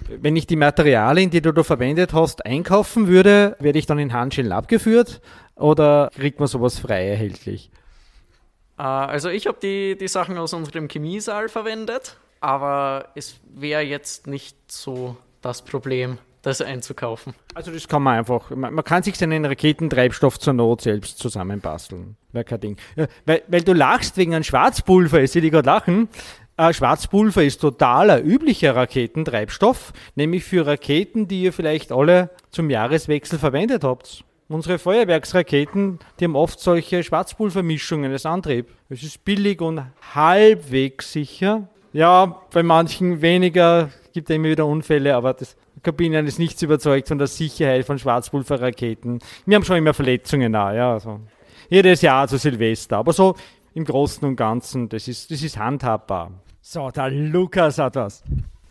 Wenn 0.09 0.35
ich 0.35 0.49
die 0.49 0.57
Materialien, 0.57 1.31
die 1.31 1.41
du 1.41 1.53
da 1.53 1.63
verwendet 1.63 2.13
hast, 2.13 2.45
einkaufen 2.45 3.07
würde, 3.07 3.57
werde 3.61 3.79
ich 3.79 3.87
dann 3.87 4.01
in 4.01 4.13
Handschellen 4.13 4.51
abgeführt 4.51 5.21
oder 5.55 6.11
kriegt 6.15 6.41
man 6.41 6.49
sowas 6.49 6.81
frei 6.81 7.09
erhältlich? 7.09 7.71
Äh, 8.79 8.83
also 8.83 9.29
ich 9.29 9.47
habe 9.47 9.59
die, 9.63 9.97
die 9.97 10.09
Sachen 10.09 10.39
aus 10.39 10.53
unserem 10.55 10.89
Chemiesaal 10.89 11.49
verwendet, 11.49 12.17
aber 12.41 13.11
es 13.15 13.37
wäre 13.55 13.83
jetzt 13.83 14.27
nicht 14.27 14.57
so 14.67 15.17
das 15.41 15.63
Problem, 15.63 16.19
das 16.43 16.61
einzukaufen. 16.61 17.35
Also 17.55 17.71
das 17.71 17.89
kann 17.89 18.03
man 18.03 18.19
einfach, 18.19 18.51
man, 18.51 18.75
man 18.75 18.85
kann 18.85 19.03
sich 19.03 19.17
seinen 19.17 19.45
Raketentreibstoff 19.45 20.39
zur 20.39 20.53
Not 20.53 20.83
selbst 20.83 21.19
zusammenbasteln. 21.19 22.17
Wäre 22.33 22.45
kein 22.45 22.61
Ding. 22.61 22.77
Ja, 22.97 23.07
weil, 23.25 23.43
weil 23.49 23.63
du 23.63 23.73
lachst 23.73 24.17
wegen 24.17 24.35
einem 24.35 24.45
Schwarzpulver, 24.45 25.23
ich 25.23 25.31
sehe 25.31 25.43
dich 25.43 25.53
gerade 25.53 25.67
lachen. 25.67 26.09
Äh, 26.57 26.73
Schwarzpulver 26.73 27.45
ist 27.45 27.61
totaler 27.61 28.23
üblicher 28.23 28.77
Raketentreibstoff, 28.77 29.93
nämlich 30.17 30.45
für 30.45 30.67
Raketen, 30.67 31.29
die 31.29 31.43
ihr 31.43 31.53
vielleicht 31.53 31.93
alle 31.93 32.31
zum 32.51 32.69
Jahreswechsel 32.69 33.39
verwendet 33.39 33.85
habt. 33.85 34.25
Unsere 34.49 34.79
Feuerwerksraketen, 34.79 35.99
die 36.21 36.25
haben 36.25 36.37
oft 36.37 36.61
solche 36.61 37.03
Schwarzpulvermischungen 37.03 38.13
als 38.13 38.27
Antrieb. 38.27 38.67
Es 38.91 39.03
ist 39.03 39.25
billig 39.25 39.63
und 39.63 39.83
halbwegs 40.15 41.13
sicher. 41.13 41.69
Ja, 41.95 42.43
bei 42.53 42.63
manchen 42.63 43.23
weniger, 43.23 43.91
gibt 44.13 44.29
ja 44.29 44.37
immer 44.37 44.49
wieder 44.49 44.67
Unfälle, 44.67 45.15
aber 45.15 45.33
das 45.33 45.57
Kabinen 45.83 46.27
ist 46.27 46.39
nichts 46.39 46.63
überzeugt 46.63 47.09
von 47.09 47.19
der 47.19 47.27
Sicherheit 47.27 47.85
von 47.85 47.99
Schwarzpulverraketen. 47.99 49.19
Wir 49.47 49.57
haben 49.57 49.65
schon 49.65 49.79
immer 49.79 49.95
Verletzungen 49.95 50.53
da, 50.53 50.73
ja. 50.73 50.93
Also. 50.93 51.21
Jedes 51.69 52.03
Jahr 52.03 52.29
zu 52.29 52.39
Silvester, 52.39 52.99
aber 52.99 53.13
so 53.13 53.35
im 53.75 53.85
Großen 53.85 54.27
und 54.27 54.37
Ganzen, 54.37 54.89
das 54.89 55.09
ist, 55.09 55.31
das 55.31 55.43
ist 55.43 55.57
handhabbar. 55.57 56.31
So, 56.61 56.91
der 56.91 57.11
Lukas 57.11 57.79
hat 57.79 57.97
was. 57.97 58.23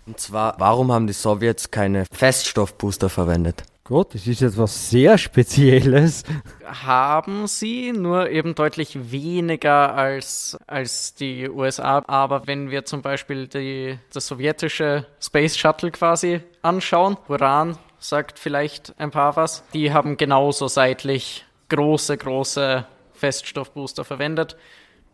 Und 0.06 0.20
zwar, 0.20 0.56
warum 0.60 0.92
haben 0.92 1.08
die 1.08 1.14
Sowjets 1.14 1.72
keine 1.72 2.06
Feststoffbooster 2.12 3.10
verwendet? 3.10 3.64
Gut, 3.84 4.14
das 4.14 4.28
ist 4.28 4.42
jetzt 4.42 4.58
was 4.58 4.92
sehr 4.92 5.18
Spezielles. 5.18 6.24
Haben 6.66 7.48
sie, 7.48 7.92
nur 7.92 8.30
eben 8.30 8.54
deutlich 8.54 9.12
weniger 9.12 9.96
als, 9.96 10.58
als 10.68 11.16
die 11.16 11.50
USA. 11.50 12.04
Aber 12.08 12.46
wenn 12.46 12.70
wir 12.70 12.86
zum 12.86 13.02
Beispiel 13.02 13.48
die, 13.48 13.98
das 14.14 14.28
sowjetische 14.28 15.08
Space 15.20 15.58
Shuttle 15.58 15.92
quasi 15.92 16.42
anschauen, 16.62 17.18
Uran 17.28 17.78
sagt 17.98 18.38
vielleicht 18.38 18.94
ein 19.00 19.12
paar 19.12 19.36
was, 19.36 19.64
die 19.74 19.92
haben 19.92 20.16
genauso 20.16 20.68
seitlich 20.68 21.46
große, 21.70 22.18
große 22.18 22.86
Feststoffbooster 23.14 24.04
verwendet, 24.04 24.58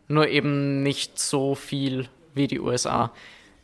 nur 0.08 0.28
eben 0.28 0.82
nicht 0.82 1.18
so 1.18 1.54
viel 1.54 2.08
wie 2.34 2.46
die 2.46 2.60
USA. 2.60 3.12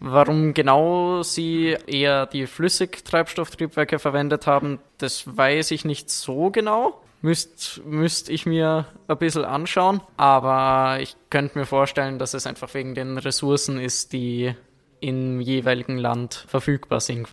Warum 0.00 0.54
genau 0.54 1.22
sie 1.22 1.76
eher 1.86 2.26
die 2.26 2.46
Flüssigtreibstofftriebwerke 2.46 3.98
verwendet 3.98 4.46
haben, 4.46 4.78
das 4.98 5.36
weiß 5.36 5.70
ich 5.70 5.84
nicht 5.84 6.10
so 6.10 6.50
genau. 6.50 7.00
Müsste 7.22 7.80
müsst 7.82 8.28
ich 8.28 8.44
mir 8.44 8.86
ein 9.08 9.16
bisschen 9.16 9.46
anschauen. 9.46 10.02
Aber 10.18 10.98
ich 11.00 11.16
könnte 11.30 11.58
mir 11.58 11.64
vorstellen, 11.64 12.18
dass 12.18 12.34
es 12.34 12.46
einfach 12.46 12.74
wegen 12.74 12.94
den 12.94 13.16
Ressourcen 13.16 13.78
ist, 13.78 14.12
die 14.12 14.54
im 15.00 15.40
jeweiligen 15.40 15.96
Land 15.96 16.44
verfügbar 16.48 17.00
sind. 17.00 17.28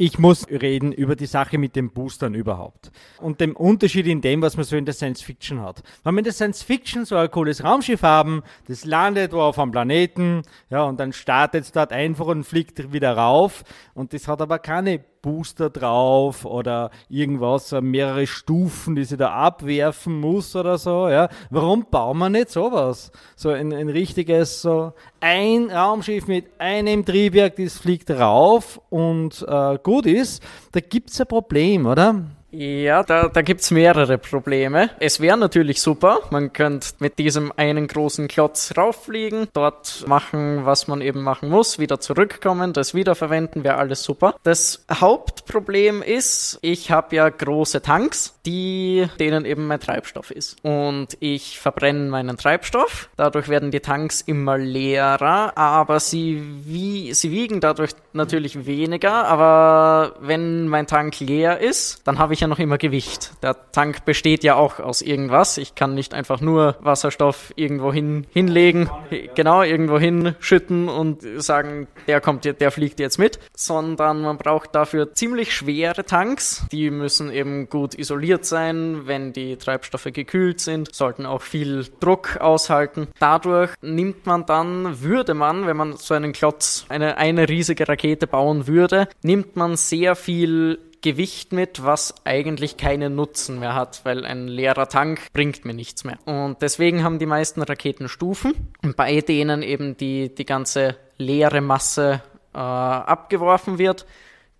Ich 0.00 0.16
muss 0.16 0.48
reden 0.48 0.92
über 0.92 1.16
die 1.16 1.26
Sache 1.26 1.58
mit 1.58 1.74
den 1.74 1.90
Boostern 1.90 2.34
überhaupt. 2.34 2.92
Und 3.20 3.40
dem 3.40 3.56
Unterschied 3.56 4.06
in 4.06 4.20
dem, 4.20 4.40
was 4.42 4.56
man 4.56 4.64
so 4.64 4.76
in 4.76 4.84
der 4.84 4.94
Science 4.94 5.22
Fiction 5.22 5.60
hat. 5.60 5.82
Wenn 6.04 6.14
wir 6.14 6.20
in 6.20 6.24
der 6.24 6.32
Science 6.32 6.62
Fiction 6.62 7.04
so 7.04 7.16
ein 7.16 7.28
cooles 7.32 7.64
Raumschiff 7.64 8.02
haben, 8.04 8.44
das 8.68 8.84
landet 8.84 9.32
wo 9.32 9.40
auf 9.40 9.58
einem 9.58 9.72
Planeten, 9.72 10.42
ja, 10.70 10.84
und 10.84 11.00
dann 11.00 11.12
startet 11.12 11.64
es 11.64 11.72
dort 11.72 11.92
einfach 11.92 12.26
und 12.26 12.44
fliegt 12.44 12.92
wieder 12.92 13.14
rauf. 13.14 13.64
Und 13.92 14.12
das 14.12 14.28
hat 14.28 14.40
aber 14.40 14.60
keine 14.60 15.00
Booster 15.22 15.70
drauf 15.70 16.44
oder 16.44 16.90
irgendwas, 17.08 17.72
mehrere 17.80 18.26
Stufen, 18.26 18.96
die 18.96 19.04
sie 19.04 19.16
da 19.16 19.32
abwerfen 19.32 20.20
muss 20.20 20.54
oder 20.56 20.78
so. 20.78 21.08
Ja. 21.08 21.28
Warum 21.50 21.86
bauen 21.90 22.18
wir 22.18 22.30
nicht 22.30 22.50
sowas? 22.50 23.10
So 23.36 23.50
ein, 23.50 23.72
ein 23.72 23.88
richtiges, 23.88 24.62
so 24.62 24.92
ein 25.20 25.70
Raumschiff 25.70 26.26
mit 26.26 26.46
einem 26.58 27.04
Triebwerk, 27.04 27.56
das 27.56 27.78
fliegt 27.78 28.10
rauf 28.10 28.80
und 28.90 29.44
äh, 29.48 29.78
gut 29.82 30.06
ist. 30.06 30.42
Da 30.72 30.80
gibt 30.80 31.10
es 31.10 31.20
ein 31.20 31.26
Problem, 31.26 31.86
oder? 31.86 32.24
Ja, 32.50 33.02
da, 33.02 33.28
da 33.28 33.42
gibt's 33.42 33.70
mehrere 33.70 34.16
Probleme. 34.16 34.88
Es 35.00 35.20
wäre 35.20 35.36
natürlich 35.36 35.82
super, 35.82 36.20
man 36.30 36.52
könnte 36.54 36.88
mit 36.98 37.18
diesem 37.18 37.52
einen 37.56 37.86
großen 37.86 38.26
Klotz 38.26 38.72
rauffliegen, 38.76 39.48
dort 39.52 40.04
machen, 40.06 40.64
was 40.64 40.88
man 40.88 41.02
eben 41.02 41.22
machen 41.22 41.50
muss, 41.50 41.78
wieder 41.78 42.00
zurückkommen, 42.00 42.72
das 42.72 42.94
wiederverwenden, 42.94 43.64
wäre 43.64 43.76
alles 43.76 44.02
super. 44.02 44.34
Das 44.44 44.86
Hauptproblem 44.90 46.00
ist, 46.00 46.58
ich 46.62 46.90
habe 46.90 47.16
ja 47.16 47.28
große 47.28 47.82
Tanks, 47.82 48.38
die 48.46 49.06
denen 49.20 49.44
eben 49.44 49.66
mein 49.66 49.80
Treibstoff 49.80 50.30
ist. 50.30 50.56
Und 50.64 51.18
ich 51.20 51.58
verbrenne 51.58 52.08
meinen 52.08 52.38
Treibstoff, 52.38 53.10
dadurch 53.16 53.50
werden 53.50 53.70
die 53.70 53.80
Tanks 53.80 54.22
immer 54.22 54.56
leerer, 54.56 55.56
aber 55.58 56.00
sie, 56.00 56.42
wie, 56.64 57.12
sie 57.12 57.30
wiegen 57.30 57.60
dadurch 57.60 57.90
natürlich 58.14 58.64
weniger, 58.64 59.26
aber 59.26 60.14
wenn 60.20 60.66
mein 60.66 60.86
Tank 60.86 61.20
leer 61.20 61.58
ist, 61.58 62.06
dann 62.06 62.18
habe 62.18 62.32
ich 62.32 62.37
ja 62.40 62.46
noch 62.46 62.58
immer 62.58 62.78
Gewicht. 62.78 63.32
Der 63.42 63.70
Tank 63.72 64.04
besteht 64.04 64.44
ja 64.44 64.56
auch 64.56 64.80
aus 64.80 65.02
irgendwas. 65.02 65.58
Ich 65.58 65.74
kann 65.74 65.94
nicht 65.94 66.14
einfach 66.14 66.40
nur 66.40 66.76
Wasserstoff 66.80 67.52
irgendwo 67.56 67.92
hin, 67.92 68.26
hinlegen, 68.32 68.90
genau, 69.34 69.62
irgendwo 69.62 69.98
hinschütten 69.98 70.88
und 70.88 71.22
sagen, 71.36 71.88
der 72.06 72.20
kommt, 72.20 72.44
der 72.44 72.70
fliegt 72.70 73.00
jetzt 73.00 73.18
mit, 73.18 73.38
sondern 73.54 74.22
man 74.22 74.38
braucht 74.38 74.74
dafür 74.74 75.14
ziemlich 75.14 75.54
schwere 75.54 76.04
Tanks. 76.04 76.66
Die 76.72 76.90
müssen 76.90 77.32
eben 77.32 77.68
gut 77.68 77.94
isoliert 77.94 78.44
sein, 78.44 79.02
wenn 79.06 79.32
die 79.32 79.56
Treibstoffe 79.56 80.08
gekühlt 80.12 80.60
sind, 80.60 80.94
sollten 80.94 81.26
auch 81.26 81.42
viel 81.42 81.86
Druck 82.00 82.38
aushalten. 82.40 83.08
Dadurch 83.18 83.72
nimmt 83.80 84.26
man 84.26 84.46
dann, 84.46 85.00
würde 85.02 85.34
man, 85.34 85.66
wenn 85.66 85.76
man 85.76 85.96
so 85.96 86.14
einen 86.14 86.32
Klotz, 86.32 86.86
eine, 86.88 87.16
eine 87.16 87.48
riesige 87.48 87.88
Rakete 87.88 88.26
bauen 88.26 88.66
würde, 88.66 89.08
nimmt 89.22 89.56
man 89.56 89.76
sehr 89.76 90.16
viel 90.16 90.78
Gewicht 91.00 91.52
mit, 91.52 91.84
was 91.84 92.14
eigentlich 92.24 92.76
keinen 92.76 93.14
Nutzen 93.14 93.58
mehr 93.58 93.74
hat, 93.74 94.00
weil 94.04 94.24
ein 94.24 94.48
leerer 94.48 94.88
Tank 94.88 95.20
bringt 95.32 95.64
mir 95.64 95.74
nichts 95.74 96.04
mehr. 96.04 96.18
Und 96.24 96.62
deswegen 96.62 97.04
haben 97.04 97.18
die 97.18 97.26
meisten 97.26 97.62
Raketen 97.62 98.08
Stufen, 98.08 98.72
bei 98.96 99.20
denen 99.20 99.62
eben 99.62 99.96
die, 99.96 100.34
die 100.34 100.46
ganze 100.46 100.96
leere 101.16 101.60
Masse 101.60 102.22
äh, 102.54 102.58
abgeworfen 102.58 103.78
wird 103.78 104.06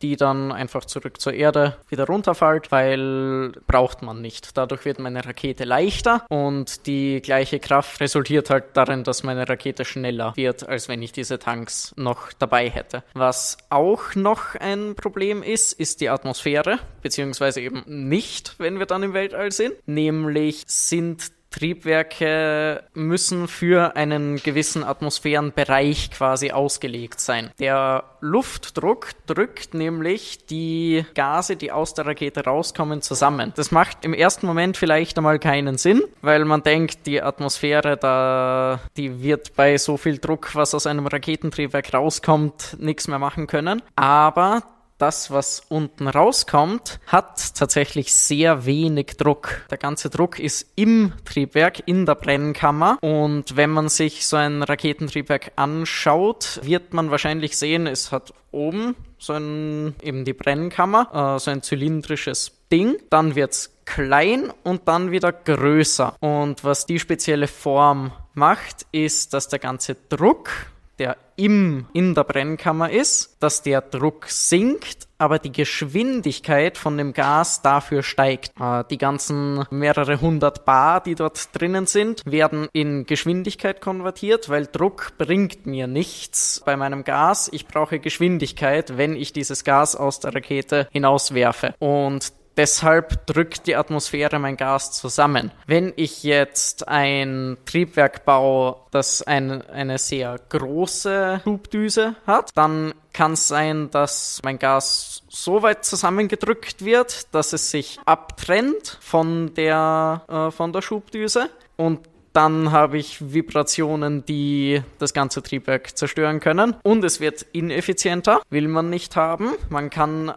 die 0.02 0.16
dann 0.16 0.52
einfach 0.52 0.84
zurück 0.84 1.20
zur 1.20 1.32
Erde 1.34 1.76
wieder 1.88 2.06
runterfällt, 2.06 2.70
weil 2.70 3.52
braucht 3.66 4.02
man 4.02 4.20
nicht. 4.20 4.56
Dadurch 4.56 4.84
wird 4.84 4.98
meine 4.98 5.24
Rakete 5.24 5.64
leichter 5.64 6.24
und 6.28 6.86
die 6.86 7.20
gleiche 7.22 7.58
Kraft 7.58 8.00
resultiert 8.00 8.50
halt 8.50 8.64
darin, 8.74 9.04
dass 9.04 9.22
meine 9.22 9.48
Rakete 9.48 9.84
schneller 9.84 10.32
wird, 10.36 10.68
als 10.68 10.88
wenn 10.88 11.02
ich 11.02 11.12
diese 11.12 11.38
Tanks 11.38 11.92
noch 11.96 12.32
dabei 12.32 12.68
hätte. 12.70 13.02
Was 13.14 13.58
auch 13.70 14.14
noch 14.14 14.54
ein 14.54 14.94
Problem 14.94 15.42
ist, 15.42 15.72
ist 15.72 16.00
die 16.00 16.08
Atmosphäre, 16.08 16.78
beziehungsweise 17.02 17.60
eben 17.60 17.82
nicht, 17.86 18.54
wenn 18.58 18.78
wir 18.78 18.86
dann 18.86 19.02
im 19.02 19.14
Weltall 19.14 19.52
sind. 19.52 19.74
Nämlich 19.86 20.64
sind 20.66 21.37
Triebwerke 21.50 22.84
müssen 22.94 23.48
für 23.48 23.96
einen 23.96 24.36
gewissen 24.36 24.84
Atmosphärenbereich 24.84 26.10
quasi 26.10 26.50
ausgelegt 26.50 27.20
sein. 27.20 27.50
Der 27.58 28.04
Luftdruck 28.20 29.10
drückt 29.26 29.74
nämlich 29.74 30.46
die 30.46 31.04
Gase, 31.14 31.56
die 31.56 31.72
aus 31.72 31.94
der 31.94 32.06
Rakete 32.06 32.44
rauskommen, 32.44 33.02
zusammen. 33.02 33.52
Das 33.56 33.70
macht 33.70 34.04
im 34.04 34.14
ersten 34.14 34.46
Moment 34.46 34.76
vielleicht 34.76 35.18
einmal 35.18 35.38
keinen 35.38 35.78
Sinn, 35.78 36.02
weil 36.20 36.44
man 36.44 36.62
denkt, 36.62 37.06
die 37.06 37.22
Atmosphäre 37.22 37.96
da, 37.96 38.80
die 38.96 39.22
wird 39.22 39.54
bei 39.56 39.78
so 39.78 39.96
viel 39.96 40.18
Druck, 40.18 40.54
was 40.54 40.74
aus 40.74 40.86
einem 40.86 41.06
Raketentriebwerk 41.06 41.94
rauskommt, 41.94 42.76
nichts 42.78 43.08
mehr 43.08 43.18
machen 43.18 43.46
können. 43.46 43.82
Aber 43.96 44.62
das, 44.98 45.30
was 45.30 45.62
unten 45.68 46.08
rauskommt, 46.08 47.00
hat 47.06 47.54
tatsächlich 47.54 48.12
sehr 48.12 48.66
wenig 48.66 49.16
Druck. 49.16 49.62
Der 49.70 49.78
ganze 49.78 50.10
Druck 50.10 50.38
ist 50.38 50.66
im 50.76 51.12
Triebwerk, 51.24 51.82
in 51.86 52.04
der 52.04 52.16
Brennkammer. 52.16 52.98
Und 53.00 53.56
wenn 53.56 53.70
man 53.70 53.88
sich 53.88 54.26
so 54.26 54.36
ein 54.36 54.62
Raketentriebwerk 54.62 55.52
anschaut, 55.56 56.60
wird 56.62 56.92
man 56.92 57.10
wahrscheinlich 57.10 57.56
sehen, 57.56 57.86
es 57.86 58.12
hat 58.12 58.34
oben 58.50 58.96
so 59.18 59.34
ein, 59.34 59.94
eben 60.02 60.24
die 60.24 60.32
Brennkammer, 60.32 61.36
äh, 61.36 61.38
so 61.38 61.50
ein 61.50 61.62
zylindrisches 61.62 62.52
Ding. 62.70 62.96
Dann 63.10 63.34
wird's 63.34 63.78
klein 63.84 64.52
und 64.64 64.86
dann 64.86 65.10
wieder 65.10 65.32
größer. 65.32 66.14
Und 66.20 66.64
was 66.64 66.86
die 66.86 66.98
spezielle 66.98 67.46
Form 67.46 68.12
macht, 68.34 68.86
ist, 68.92 69.32
dass 69.32 69.48
der 69.48 69.58
ganze 69.58 69.96
Druck 70.08 70.50
der 70.98 71.16
im, 71.38 71.86
in 71.92 72.14
der 72.14 72.24
Brennkammer 72.24 72.90
ist, 72.90 73.36
dass 73.40 73.62
der 73.62 73.80
Druck 73.80 74.26
sinkt, 74.28 75.06
aber 75.18 75.38
die 75.38 75.52
Geschwindigkeit 75.52 76.78
von 76.78 76.96
dem 76.96 77.12
Gas 77.12 77.62
dafür 77.62 78.02
steigt. 78.02 78.52
Äh, 78.60 78.84
die 78.90 78.98
ganzen 78.98 79.64
mehrere 79.70 80.20
hundert 80.20 80.64
Bar, 80.64 81.02
die 81.02 81.14
dort 81.14 81.48
drinnen 81.58 81.86
sind, 81.86 82.22
werden 82.24 82.68
in 82.72 83.06
Geschwindigkeit 83.06 83.80
konvertiert, 83.80 84.48
weil 84.48 84.66
Druck 84.66 85.12
bringt 85.18 85.66
mir 85.66 85.86
nichts 85.86 86.62
bei 86.64 86.76
meinem 86.76 87.04
Gas. 87.04 87.48
Ich 87.52 87.66
brauche 87.66 87.98
Geschwindigkeit, 87.98 88.96
wenn 88.96 89.16
ich 89.16 89.32
dieses 89.32 89.64
Gas 89.64 89.96
aus 89.96 90.20
der 90.20 90.34
Rakete 90.34 90.88
hinauswerfe. 90.92 91.74
Und 91.78 92.32
Deshalb 92.58 93.24
drückt 93.26 93.68
die 93.68 93.76
Atmosphäre 93.76 94.40
mein 94.40 94.56
Gas 94.56 94.90
zusammen. 94.90 95.52
Wenn 95.68 95.92
ich 95.94 96.24
jetzt 96.24 96.88
ein 96.88 97.56
Triebwerk 97.64 98.24
baue, 98.24 98.74
das 98.90 99.22
ein, 99.22 99.62
eine 99.68 99.96
sehr 99.98 100.40
große 100.48 101.40
Schubdüse 101.44 102.16
hat, 102.26 102.50
dann 102.56 102.94
kann 103.12 103.34
es 103.34 103.46
sein, 103.46 103.90
dass 103.92 104.40
mein 104.42 104.58
Gas 104.58 105.22
so 105.28 105.62
weit 105.62 105.84
zusammengedrückt 105.84 106.84
wird, 106.84 107.32
dass 107.32 107.52
es 107.52 107.70
sich 107.70 108.00
abtrennt 108.06 108.98
von 109.00 109.54
der, 109.54 110.22
äh, 110.28 110.50
von 110.50 110.72
der 110.72 110.82
Schubdüse 110.82 111.50
und 111.76 112.00
dann 112.32 112.72
habe 112.72 112.98
ich 112.98 113.32
Vibrationen, 113.32 114.24
die 114.24 114.82
das 114.98 115.14
ganze 115.14 115.42
Triebwerk 115.42 115.96
zerstören 115.96 116.40
können. 116.40 116.76
Und 116.82 117.02
es 117.02 117.20
wird 117.20 117.42
ineffizienter, 117.52 118.42
will 118.50 118.68
man 118.68 118.90
nicht 118.90 119.16
haben. 119.16 119.54
Man 119.70 119.90
kann 119.90 120.34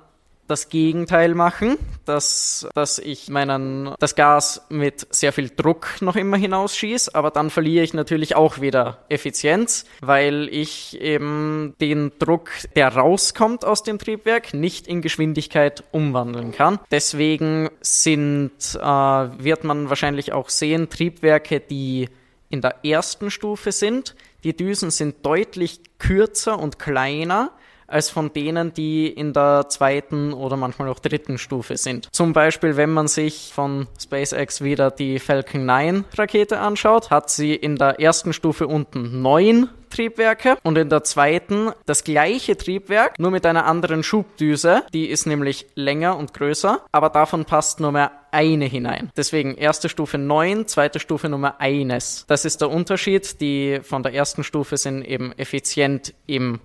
das 0.51 0.69
Gegenteil 0.69 1.33
machen, 1.33 1.77
dass, 2.05 2.67
dass 2.75 2.99
ich 2.99 3.29
meinen, 3.29 3.95
das 3.99 4.15
Gas 4.15 4.65
mit 4.69 5.07
sehr 5.09 5.31
viel 5.31 5.49
Druck 5.49 6.01
noch 6.01 6.17
immer 6.17 6.35
hinausschieße, 6.35 7.15
aber 7.15 7.31
dann 7.31 7.49
verliere 7.49 7.85
ich 7.85 7.93
natürlich 7.93 8.35
auch 8.35 8.59
wieder 8.59 8.99
Effizienz, 9.07 9.85
weil 10.01 10.49
ich 10.51 10.99
eben 11.01 11.73
den 11.79 12.11
Druck, 12.19 12.49
der 12.75 12.89
rauskommt 12.89 13.63
aus 13.63 13.83
dem 13.83 13.97
Triebwerk, 13.97 14.53
nicht 14.53 14.87
in 14.87 15.01
Geschwindigkeit 15.01 15.85
umwandeln 15.91 16.51
kann. 16.51 16.79
Deswegen 16.91 17.69
sind, 17.79 18.51
äh, 18.75 18.83
wird 18.83 19.63
man 19.63 19.89
wahrscheinlich 19.89 20.33
auch 20.33 20.49
sehen, 20.49 20.89
Triebwerke, 20.89 21.61
die 21.61 22.09
in 22.49 22.59
der 22.59 22.83
ersten 22.83 23.31
Stufe 23.31 23.71
sind, 23.71 24.15
die 24.43 24.55
Düsen 24.55 24.91
sind 24.91 25.25
deutlich 25.25 25.79
kürzer 25.97 26.59
und 26.59 26.77
kleiner 26.77 27.51
als 27.91 28.10
von 28.10 28.34
denen, 28.34 28.73
die 28.73 29.08
in 29.08 29.34
der 29.34 29.65
zweiten 29.69 30.34
oder 30.34 30.58
manchmal 30.58 30.89
auch 30.89 30.99
dritten 30.99 31.38
Stufe 31.38 31.77
sind. 31.77 32.08
Zum 32.12 32.34
Beispiel, 32.34 32.77
wenn 32.77 32.91
man 32.91 33.08
sich 33.08 33.51
von 33.54 33.88
SpaceX 33.99 34.62
wieder 34.62 34.91
die 34.91 35.19
Falcon 35.19 35.65
9 35.65 36.06
Rakete 36.17 36.60
anschaut, 36.60 37.10
hat 37.10 37.30
sie 37.30 37.56
in 37.56 37.75
der 37.75 37.99
ersten 37.99 38.34
Stufe 38.34 38.67
unten 38.67 39.21
neun 39.21 39.69
Triebwerke 39.91 40.58
und 40.63 40.77
in 40.77 40.89
der 40.89 41.04
zweiten 41.04 41.71
das 41.86 42.04
gleiche 42.04 42.58
Triebwerk, 42.58 43.19
nur 43.19 43.30
mit 43.30 43.45
einer 43.45 43.65
anderen 43.65 44.01
Schubdüse. 44.04 44.84
Die 44.93 45.06
ist 45.06 45.27
nämlich 45.27 45.67
länger 45.75 46.17
und 46.17 46.34
größer, 46.34 46.82
aber 46.91 47.10
davon 47.10 47.45
passt 47.45 47.80
nur 47.80 47.91
mehr 47.91 48.12
eine 48.32 48.65
hinein. 48.65 49.12
Deswegen 49.15 49.56
erste 49.56 49.89
Stufe 49.89 50.17
9, 50.17 50.67
zweite 50.67 50.99
Stufe 50.99 51.30
Nummer 51.30 51.60
eines. 51.60 52.25
Das 52.27 52.45
ist 52.45 52.62
der 52.62 52.69
Unterschied. 52.69 53.41
Die 53.41 53.82
von 53.84 54.04
der 54.04 54.13
ersten 54.13 54.43
Stufe 54.43 54.77
sind 54.77 55.04
eben 55.04 55.34
effizient 55.34 56.13
im 56.25 56.60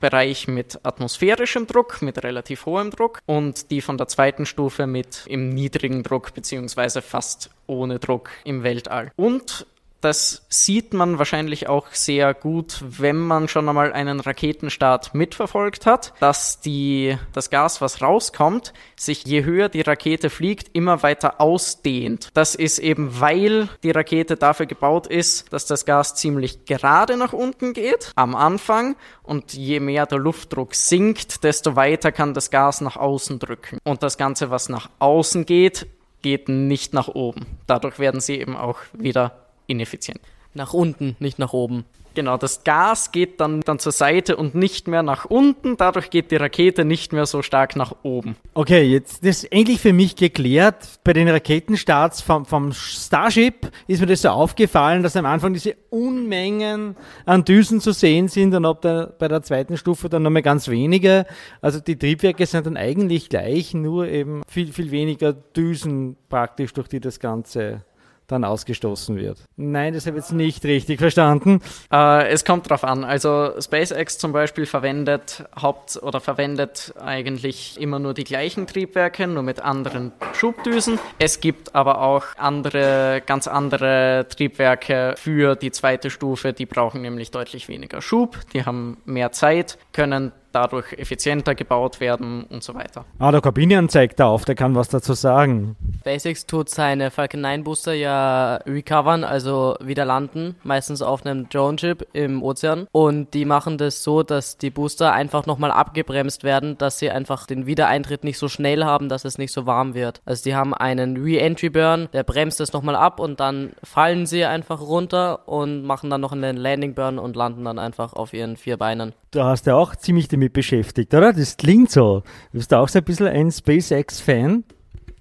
Bereich 0.00 0.48
mit 0.48 0.80
atmosphärischem 0.82 1.66
Druck, 1.66 2.02
mit 2.02 2.22
relativ 2.22 2.66
hohem 2.66 2.90
Druck 2.90 3.20
und 3.26 3.70
die 3.70 3.80
von 3.80 3.98
der 3.98 4.08
zweiten 4.08 4.46
Stufe 4.46 4.86
mit 4.86 5.24
im 5.26 5.50
niedrigen 5.50 6.02
Druck 6.02 6.34
beziehungsweise 6.34 7.02
fast 7.02 7.50
ohne 7.66 7.98
Druck 7.98 8.30
im 8.44 8.62
Weltall. 8.62 9.12
Und 9.16 9.66
das 10.06 10.46
sieht 10.48 10.94
man 10.94 11.18
wahrscheinlich 11.18 11.68
auch 11.68 11.88
sehr 11.90 12.32
gut, 12.32 12.80
wenn 12.86 13.16
man 13.16 13.48
schon 13.48 13.68
einmal 13.68 13.92
einen 13.92 14.20
Raketenstart 14.20 15.14
mitverfolgt 15.14 15.84
hat, 15.84 16.12
dass 16.20 16.60
die, 16.60 17.18
das 17.32 17.50
Gas, 17.50 17.80
was 17.80 18.02
rauskommt, 18.02 18.72
sich 18.94 19.24
je 19.24 19.42
höher 19.42 19.68
die 19.68 19.80
Rakete 19.80 20.30
fliegt, 20.30 20.76
immer 20.76 21.02
weiter 21.02 21.40
ausdehnt. 21.40 22.28
Das 22.34 22.54
ist 22.54 22.78
eben, 22.78 23.20
weil 23.20 23.68
die 23.82 23.90
Rakete 23.90 24.36
dafür 24.36 24.66
gebaut 24.66 25.08
ist, 25.08 25.52
dass 25.52 25.66
das 25.66 25.84
Gas 25.84 26.14
ziemlich 26.14 26.66
gerade 26.66 27.16
nach 27.16 27.32
unten 27.32 27.72
geht 27.72 28.12
am 28.14 28.36
Anfang 28.36 28.94
und 29.24 29.54
je 29.54 29.80
mehr 29.80 30.06
der 30.06 30.18
Luftdruck 30.18 30.76
sinkt, 30.76 31.42
desto 31.42 31.74
weiter 31.74 32.12
kann 32.12 32.32
das 32.32 32.52
Gas 32.52 32.80
nach 32.80 32.96
außen 32.96 33.40
drücken. 33.40 33.78
Und 33.82 34.04
das 34.04 34.18
Ganze, 34.18 34.50
was 34.50 34.68
nach 34.68 34.88
außen 35.00 35.46
geht, 35.46 35.88
geht 36.22 36.48
nicht 36.48 36.94
nach 36.94 37.08
oben. 37.08 37.44
Dadurch 37.66 37.98
werden 37.98 38.20
sie 38.20 38.38
eben 38.38 38.56
auch 38.56 38.78
wieder 38.92 39.45
ineffizient. 39.66 40.20
Nach 40.54 40.72
unten, 40.72 41.16
nicht 41.18 41.38
nach 41.38 41.52
oben. 41.52 41.84
Genau, 42.16 42.38
das 42.38 42.64
Gas 42.64 43.12
geht 43.12 43.42
dann, 43.42 43.60
dann 43.60 43.78
zur 43.78 43.92
Seite 43.92 44.38
und 44.38 44.54
nicht 44.54 44.88
mehr 44.88 45.02
nach 45.02 45.26
unten. 45.26 45.76
Dadurch 45.76 46.08
geht 46.08 46.30
die 46.30 46.36
Rakete 46.36 46.86
nicht 46.86 47.12
mehr 47.12 47.26
so 47.26 47.42
stark 47.42 47.76
nach 47.76 47.94
oben. 48.04 48.36
Okay, 48.54 48.84
jetzt 48.84 49.22
ist 49.22 49.44
endlich 49.52 49.82
für 49.82 49.92
mich 49.92 50.16
geklärt. 50.16 50.98
Bei 51.04 51.12
den 51.12 51.28
Raketenstarts 51.28 52.22
vom, 52.22 52.46
vom 52.46 52.72
Starship 52.72 53.70
ist 53.86 54.00
mir 54.00 54.06
das 54.06 54.22
so 54.22 54.30
aufgefallen, 54.30 55.02
dass 55.02 55.14
am 55.14 55.26
Anfang 55.26 55.52
diese 55.52 55.76
Unmengen 55.90 56.96
an 57.26 57.44
Düsen 57.44 57.82
zu 57.82 57.92
sehen 57.92 58.28
sind 58.28 58.54
und 58.54 58.64
ob 58.64 58.80
der, 58.80 59.14
bei 59.18 59.28
der 59.28 59.42
zweiten 59.42 59.76
Stufe 59.76 60.08
dann 60.08 60.22
nochmal 60.22 60.40
ganz 60.40 60.68
wenige. 60.68 61.26
Also 61.60 61.80
die 61.80 61.98
Triebwerke 61.98 62.46
sind 62.46 62.64
dann 62.64 62.78
eigentlich 62.78 63.28
gleich, 63.28 63.74
nur 63.74 64.08
eben 64.08 64.40
viel, 64.48 64.72
viel 64.72 64.90
weniger 64.90 65.34
Düsen 65.34 66.16
praktisch, 66.30 66.72
durch 66.72 66.88
die 66.88 67.00
das 67.00 67.20
Ganze 67.20 67.84
dann 68.26 68.44
ausgestoßen 68.44 69.16
wird. 69.16 69.38
Nein, 69.56 69.94
das 69.94 70.06
habe 70.06 70.18
ich 70.18 70.24
jetzt 70.24 70.32
nicht 70.32 70.64
richtig 70.64 70.98
verstanden. 70.98 71.60
Äh, 71.92 72.28
es 72.28 72.44
kommt 72.44 72.68
drauf 72.68 72.84
an. 72.84 73.04
Also 73.04 73.52
SpaceX 73.60 74.18
zum 74.18 74.32
Beispiel 74.32 74.66
verwendet 74.66 75.44
Haupt- 75.60 76.02
oder 76.02 76.20
verwendet 76.20 76.94
eigentlich 77.00 77.80
immer 77.80 77.98
nur 77.98 78.14
die 78.14 78.24
gleichen 78.24 78.66
Triebwerke, 78.66 79.26
nur 79.26 79.42
mit 79.42 79.60
anderen 79.60 80.12
Schubdüsen. 80.34 80.98
Es 81.18 81.40
gibt 81.40 81.74
aber 81.74 82.02
auch 82.02 82.24
andere, 82.36 83.22
ganz 83.24 83.46
andere 83.46 84.26
Triebwerke 84.28 85.14
für 85.16 85.54
die 85.54 85.70
zweite 85.70 86.10
Stufe. 86.10 86.52
Die 86.52 86.66
brauchen 86.66 87.02
nämlich 87.02 87.30
deutlich 87.30 87.68
weniger 87.68 88.02
Schub. 88.02 88.38
Die 88.52 88.64
haben 88.64 88.98
mehr 89.04 89.32
Zeit, 89.32 89.78
können 89.92 90.32
dadurch 90.56 90.94
effizienter 90.94 91.54
gebaut 91.54 92.00
werden 92.00 92.44
und 92.44 92.62
so 92.62 92.74
weiter. 92.74 93.04
Ah, 93.18 93.30
der 93.30 93.42
Corbinian 93.42 93.90
zeigt 93.90 94.18
da 94.18 94.28
auf, 94.28 94.46
der 94.46 94.54
kann 94.54 94.74
was 94.74 94.88
dazu 94.88 95.12
sagen. 95.12 95.76
SpaceX 96.00 96.46
tut 96.46 96.70
seine 96.70 97.10
Falcon 97.10 97.42
9 97.42 97.62
Booster 97.62 97.92
ja 97.92 98.56
recovern, 98.66 99.22
also 99.22 99.76
wieder 99.80 100.06
landen, 100.06 100.56
meistens 100.62 101.02
auf 101.02 101.26
einem 101.26 101.50
Drone-Chip 101.50 102.08
im 102.14 102.42
Ozean. 102.42 102.86
Und 102.90 103.34
die 103.34 103.44
machen 103.44 103.76
das 103.76 104.02
so, 104.02 104.22
dass 104.22 104.56
die 104.56 104.70
Booster 104.70 105.12
einfach 105.12 105.44
nochmal 105.44 105.72
abgebremst 105.72 106.42
werden, 106.42 106.78
dass 106.78 106.98
sie 106.98 107.10
einfach 107.10 107.46
den 107.46 107.66
Wiedereintritt 107.66 108.24
nicht 108.24 108.38
so 108.38 108.48
schnell 108.48 108.82
haben, 108.82 109.10
dass 109.10 109.26
es 109.26 109.36
nicht 109.36 109.52
so 109.52 109.66
warm 109.66 109.92
wird. 109.92 110.22
Also 110.24 110.44
die 110.44 110.54
haben 110.54 110.72
einen 110.72 111.18
Re-Entry-Burn, 111.18 112.08
der 112.14 112.24
bremst 112.24 112.62
es 112.62 112.72
nochmal 112.72 112.96
ab 112.96 113.20
und 113.20 113.40
dann 113.40 113.72
fallen 113.82 114.24
sie 114.24 114.46
einfach 114.46 114.80
runter 114.80 115.46
und 115.46 115.84
machen 115.84 116.08
dann 116.08 116.22
noch 116.22 116.32
einen 116.32 116.56
Landing-Burn 116.56 117.18
und 117.18 117.36
landen 117.36 117.64
dann 117.64 117.78
einfach 117.78 118.14
auf 118.14 118.32
ihren 118.32 118.56
vier 118.56 118.78
Beinen. 118.78 119.12
Du 119.32 119.42
hast 119.42 119.66
ja 119.66 119.74
auch 119.74 119.94
ziemlich 119.94 120.28
damit 120.46 120.52
beschäftigt, 120.52 121.12
oder? 121.14 121.32
Das 121.32 121.56
klingt 121.56 121.90
so. 121.90 122.22
Bist 122.52 122.72
du 122.72 122.76
auch 122.76 122.88
so 122.88 122.98
ein 122.98 123.04
bisschen 123.04 123.26
ein 123.28 123.50
SpaceX-Fan? 123.50 124.64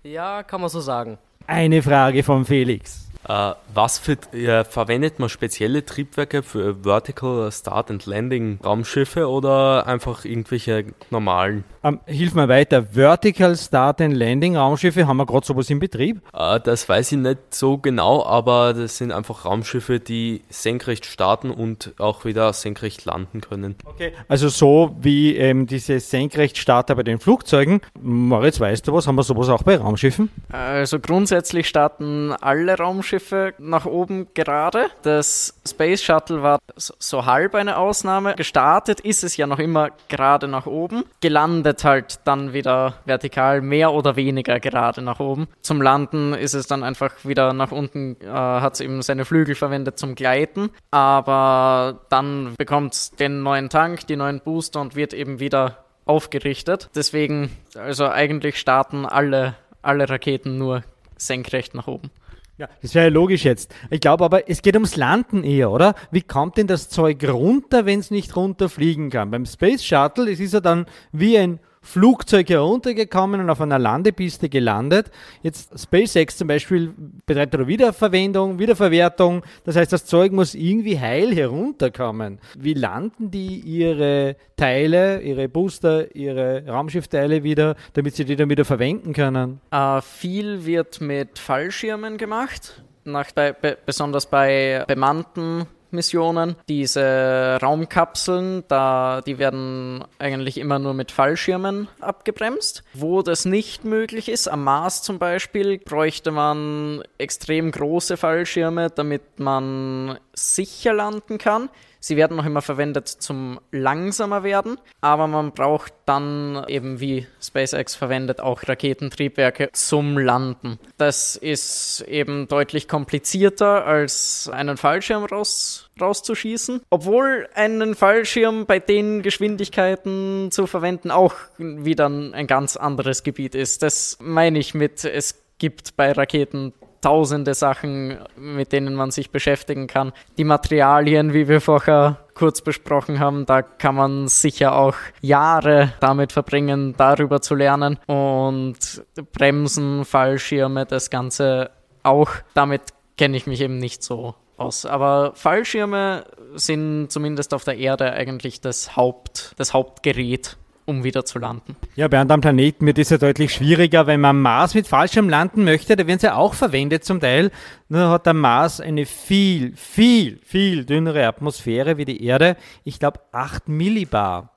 Ja, 0.04 0.44
kann 0.44 0.62
man 0.62 0.70
so 0.70 0.80
sagen. 0.80 1.18
Eine 1.48 1.82
Frage 1.82 2.24
von 2.24 2.46
Felix. 2.46 3.08
Äh, 3.28 3.54
was 3.74 3.98
für, 3.98 4.18
äh, 4.34 4.64
verwendet 4.64 5.20
man 5.20 5.30
spezielle 5.30 5.84
Triebwerke 5.84 6.44
für 6.44 6.84
Vertical 6.84 7.52
Start 7.52 7.90
and 7.90 8.06
Landing 8.06 8.60
Raumschiffe 8.64 9.28
oder 9.28 9.88
einfach 9.88 10.26
irgendwelche 10.26 10.86
normalen? 11.10 11.64
Ähm, 11.84 12.00
hilf 12.06 12.36
mir 12.36 12.48
weiter. 12.48 12.84
Vertical 12.94 13.56
Start 13.58 14.02
and 14.02 14.16
Landing 14.16 14.56
Raumschiffe, 14.56 15.08
haben 15.08 15.18
wir 15.18 15.26
gerade 15.26 15.46
sowas 15.46 15.70
in 15.70 15.80
Betrieb? 15.80 16.22
Äh, 16.34 16.60
das 16.60 16.88
weiß 16.88 17.14
ich 17.14 17.18
nicht 17.18 17.40
so 17.50 17.78
genau, 17.80 18.24
aber 18.24 18.74
das 18.74 18.98
sind 18.98 19.12
einfach 19.12 19.46
Raumschiffe, 19.46 20.00
die 20.00 20.44
senkrecht 20.50 21.06
starten 21.06 21.50
und 21.50 21.94
auch 21.98 22.26
wieder 22.26 22.54
senkrecht 22.54 23.06
landen 23.06 23.42
können. 23.42 23.76
Okay. 23.86 24.14
Also 24.28 24.50
so 24.50 24.96
wie 25.00 25.36
ähm, 25.36 25.66
diese 25.66 26.00
Senkrechtstarter 26.00 26.96
bei 26.96 27.04
den 27.04 27.20
Flugzeugen. 27.20 27.82
Moritz, 28.00 28.60
weißt 28.60 28.88
du 28.88 28.94
was? 28.94 29.08
Haben 29.08 29.16
wir 29.16 29.24
sowas 29.24 29.50
auch 29.50 29.64
bei 29.64 29.78
Raumschiffen? 29.78 30.30
Also 30.52 31.00
grundsätzlich 31.00 31.68
starten 31.68 32.32
alle 32.40 32.78
Raumschiffe 32.78 33.15
nach 33.58 33.86
oben 33.86 34.28
gerade. 34.34 34.90
Das 35.02 35.60
Space 35.68 36.04
Shuttle 36.04 36.42
war 36.42 36.60
so 36.76 37.26
halb 37.26 37.56
eine 37.56 37.78
Ausnahme. 37.78 38.36
Gestartet 38.36 39.00
ist 39.00 39.24
es 39.24 39.38
ja 39.38 39.48
noch 39.48 39.60
immer 39.60 39.90
gerade 40.10 40.48
nach 40.48 40.66
oben. 40.66 41.04
Gelandet 41.22 41.84
halt 41.84 42.20
dann 42.26 42.54
wieder 42.54 42.96
vertikal 43.06 43.62
mehr 43.62 43.94
oder 43.94 44.16
weniger 44.16 44.60
gerade 44.60 45.02
nach 45.02 45.20
oben. 45.20 45.48
Zum 45.62 45.82
Landen 45.82 46.34
ist 46.34 46.54
es 46.54 46.68
dann 46.68 46.84
einfach 46.84 47.14
wieder 47.24 47.54
nach 47.54 47.72
unten, 47.72 48.18
äh, 48.22 48.28
hat 48.28 48.74
es 48.76 48.82
eben 48.82 49.02
seine 49.02 49.26
Flügel 49.26 49.56
verwendet 49.56 49.98
zum 49.98 50.16
Gleiten. 50.16 50.70
Aber 50.92 52.02
dann 52.10 52.56
bekommt 52.58 52.94
es 52.94 53.12
den 53.12 53.44
neuen 53.44 53.70
Tank, 53.70 54.08
die 54.08 54.16
neuen 54.16 54.42
Booster 54.42 54.82
und 54.82 54.96
wird 54.96 55.14
eben 55.14 55.40
wieder 55.40 55.86
aufgerichtet. 56.06 56.90
Deswegen, 56.96 57.52
also 57.76 58.08
eigentlich 58.08 58.60
starten 58.60 59.06
alle, 59.06 59.56
alle 59.82 60.10
Raketen 60.10 60.58
nur 60.58 60.84
senkrecht 61.18 61.74
nach 61.74 61.88
oben. 61.88 62.12
Ja, 62.58 62.70
das 62.82 62.96
wäre 62.96 63.08
ja 63.08 63.12
logisch 63.12 63.44
jetzt. 63.44 63.76
Ich 63.90 64.00
glaube 64.00 64.24
aber, 64.24 64.50
es 64.50 64.62
geht 64.62 64.76
ums 64.76 64.96
Landen 64.96 65.44
eher, 65.44 65.72
oder? 65.72 65.94
Wie 66.12 66.22
kommt 66.22 66.56
denn 66.56 66.68
das 66.68 66.88
Zeug 66.88 67.22
runter, 67.28 67.86
wenn 67.86 68.00
es 68.00 68.12
nicht 68.12 68.36
runterfliegen 68.38 69.10
kann? 69.10 69.30
Beim 69.30 69.46
Space 69.46 69.84
Shuttle, 69.84 70.32
es 70.32 70.40
ist 70.40 70.54
ja 70.54 70.62
dann 70.62 70.86
wie 71.12 71.38
ein 71.38 71.60
Flugzeug 71.86 72.50
heruntergekommen 72.50 73.40
und 73.40 73.50
auf 73.50 73.62
einer 73.62 73.78
Landepiste 73.78 74.50
gelandet. 74.50 75.12
Jetzt 75.44 75.80
SpaceX 75.80 76.36
zum 76.36 76.48
Beispiel 76.48 76.94
betreibt 77.26 77.56
eine 77.56 77.68
Wiederverwendung, 77.68 78.58
Wiederverwertung. 78.58 79.44
Das 79.64 79.76
heißt, 79.76 79.94
das 79.94 80.06
Zeug 80.06 80.32
muss 80.32 80.56
irgendwie 80.56 81.00
heil 81.00 81.34
herunterkommen. 81.34 82.40
Wie 82.58 82.74
landen 82.74 83.30
die 83.30 83.60
ihre 83.60 84.36
Teile, 84.58 85.22
ihre 85.22 85.48
Booster, 85.48 86.14
ihre 86.16 86.66
Raumschiffteile 86.68 87.44
wieder, 87.44 87.76
damit 87.94 88.16
sie 88.16 88.26
die 88.26 88.36
dann 88.36 88.50
wieder 88.50 88.66
verwenden 88.66 89.14
können? 89.14 89.62
Äh, 89.72 90.02
viel 90.02 90.66
wird 90.66 91.02
mit 91.02 91.38
Fallschirmen 91.38 92.18
gemacht. 92.18 92.82
Nach, 93.04 93.32
bei, 93.32 93.54
be, 93.54 93.78
besonders 93.86 94.26
bei 94.26 94.84
bemannten 94.88 95.68
Missionen. 95.96 96.56
Diese 96.70 97.58
Raumkapseln, 97.62 98.64
da, 98.68 99.22
die 99.26 99.40
werden 99.40 100.04
eigentlich 100.20 100.58
immer 100.58 100.80
nur 100.80 100.94
mit 100.94 101.12
Fallschirmen 101.12 101.88
abgebremst. 102.00 102.84
Wo 102.94 103.22
das 103.22 103.46
nicht 103.46 103.86
möglich 103.86 104.30
ist, 104.30 104.48
am 104.48 104.64
Mars 104.64 105.02
zum 105.02 105.18
Beispiel, 105.20 105.80
bräuchte 105.80 106.32
man 106.32 107.04
extrem 107.18 107.72
große 107.72 108.18
Fallschirme, 108.18 108.90
damit 108.90 109.40
man 109.40 110.20
sicher 110.36 110.94
landen 110.94 111.38
kann. 111.38 111.70
Sie 112.00 112.18
werden 112.18 112.38
noch 112.38 112.46
immer 112.46 112.62
verwendet 112.62 113.08
zum 113.08 113.60
langsamer 113.72 114.44
werden, 114.44 114.78
aber 115.02 115.26
man 115.26 115.54
braucht 115.54 115.92
dann 116.06 116.64
eben 116.68 117.00
wie 117.00 117.26
SpaceX 117.42 117.96
verwendet 117.96 118.42
auch 118.42 118.62
Raketentriebwerke 118.68 119.72
zum 119.72 120.20
Landen. 120.20 120.78
Das 121.00 121.36
ist 121.36 122.06
eben 122.08 122.48
deutlich 122.48 122.88
komplizierter 122.88 123.88
als 123.88 124.48
einen 124.54 124.78
Fallschirm 124.78 125.26
raus, 125.26 125.90
rauszuschießen, 126.00 126.82
obwohl 126.92 127.50
einen 127.56 127.96
Fallschirm 127.96 128.68
bei 128.68 128.78
den 128.78 129.24
Geschwindigkeiten 129.24 130.52
zu 130.52 130.68
verwenden 130.68 131.10
auch 131.10 131.34
wieder 131.58 132.06
ein 132.06 132.46
ganz 132.46 132.78
anderes 132.78 133.24
Gebiet 133.24 133.56
ist. 133.56 133.82
Das 133.82 134.20
meine 134.22 134.60
ich 134.60 134.76
mit 134.76 135.06
es 135.06 135.42
gibt 135.58 135.96
bei 135.96 136.12
Raketen 136.12 136.74
tausende 137.06 137.54
Sachen, 137.54 138.18
mit 138.36 138.72
denen 138.72 138.96
man 138.96 139.12
sich 139.12 139.30
beschäftigen 139.30 139.86
kann. 139.86 140.12
Die 140.40 140.44
Materialien, 140.44 141.34
wie 141.34 141.48
wir 141.48 141.62
vorher 141.62 142.18
kurz 142.34 142.62
besprochen 142.62 143.20
haben, 143.20 143.46
da 143.46 143.62
kann 143.62 143.94
man 143.94 144.28
sicher 144.28 144.76
auch 144.76 144.96
Jahre 145.22 145.94
damit 146.00 146.32
verbringen, 146.32 146.96
darüber 146.98 147.42
zu 147.42 147.54
lernen. 147.54 148.00
Und 148.08 149.04
Bremsen, 149.34 150.04
Fallschirme, 150.04 150.88
das 150.88 151.12
Ganze 151.12 151.70
auch. 152.02 152.32
Damit 152.56 152.82
kenne 153.20 153.38
ich 153.38 153.46
mich 153.46 153.62
eben 153.62 153.78
nicht 153.78 154.02
so 154.02 154.34
aus. 154.58 154.88
Aber 154.88 155.34
Fallschirme 155.36 156.26
sind 156.56 157.12
zumindest 157.12 157.54
auf 157.54 157.64
der 157.64 157.78
Erde 157.78 158.14
eigentlich 158.14 158.62
das, 158.62 158.96
Haupt, 158.96 159.54
das 159.58 159.76
Hauptgerät 159.76 160.58
um 160.86 161.04
wieder 161.04 161.26
zu 161.26 161.40
landen. 161.40 161.76
Ja, 161.96 162.08
bei 162.08 162.20
anderen 162.20 162.42
Planeten 162.42 162.86
wird 162.86 163.00
es 163.00 163.10
ja 163.10 163.18
deutlich 163.18 163.54
schwieriger, 163.54 164.08
wenn 164.08 164.22
man 164.22 164.42
Mars 164.42 164.74
mit 164.76 164.88
Fallschirm 164.88 165.30
landen 165.30 165.64
möchte, 165.64 165.96
da 165.96 166.06
werden 166.06 166.20
sie 166.20 166.34
auch 166.34 166.54
verwendet 166.54 167.04
zum 167.04 167.20
Teil. 167.20 167.52
Nur 167.90 168.10
hat 168.10 168.26
der 168.26 168.34
Mars 168.34 168.80
eine 168.80 169.06
viel, 169.06 169.76
viel, 169.76 170.40
viel 170.44 170.86
dünnere 170.86 171.28
Atmosphäre 171.28 171.98
wie 171.98 172.06
die 172.06 172.24
Erde. 172.24 172.56
Ich 172.84 173.00
glaube 173.00 173.20
8 173.32 173.68
Millibar. 173.68 174.52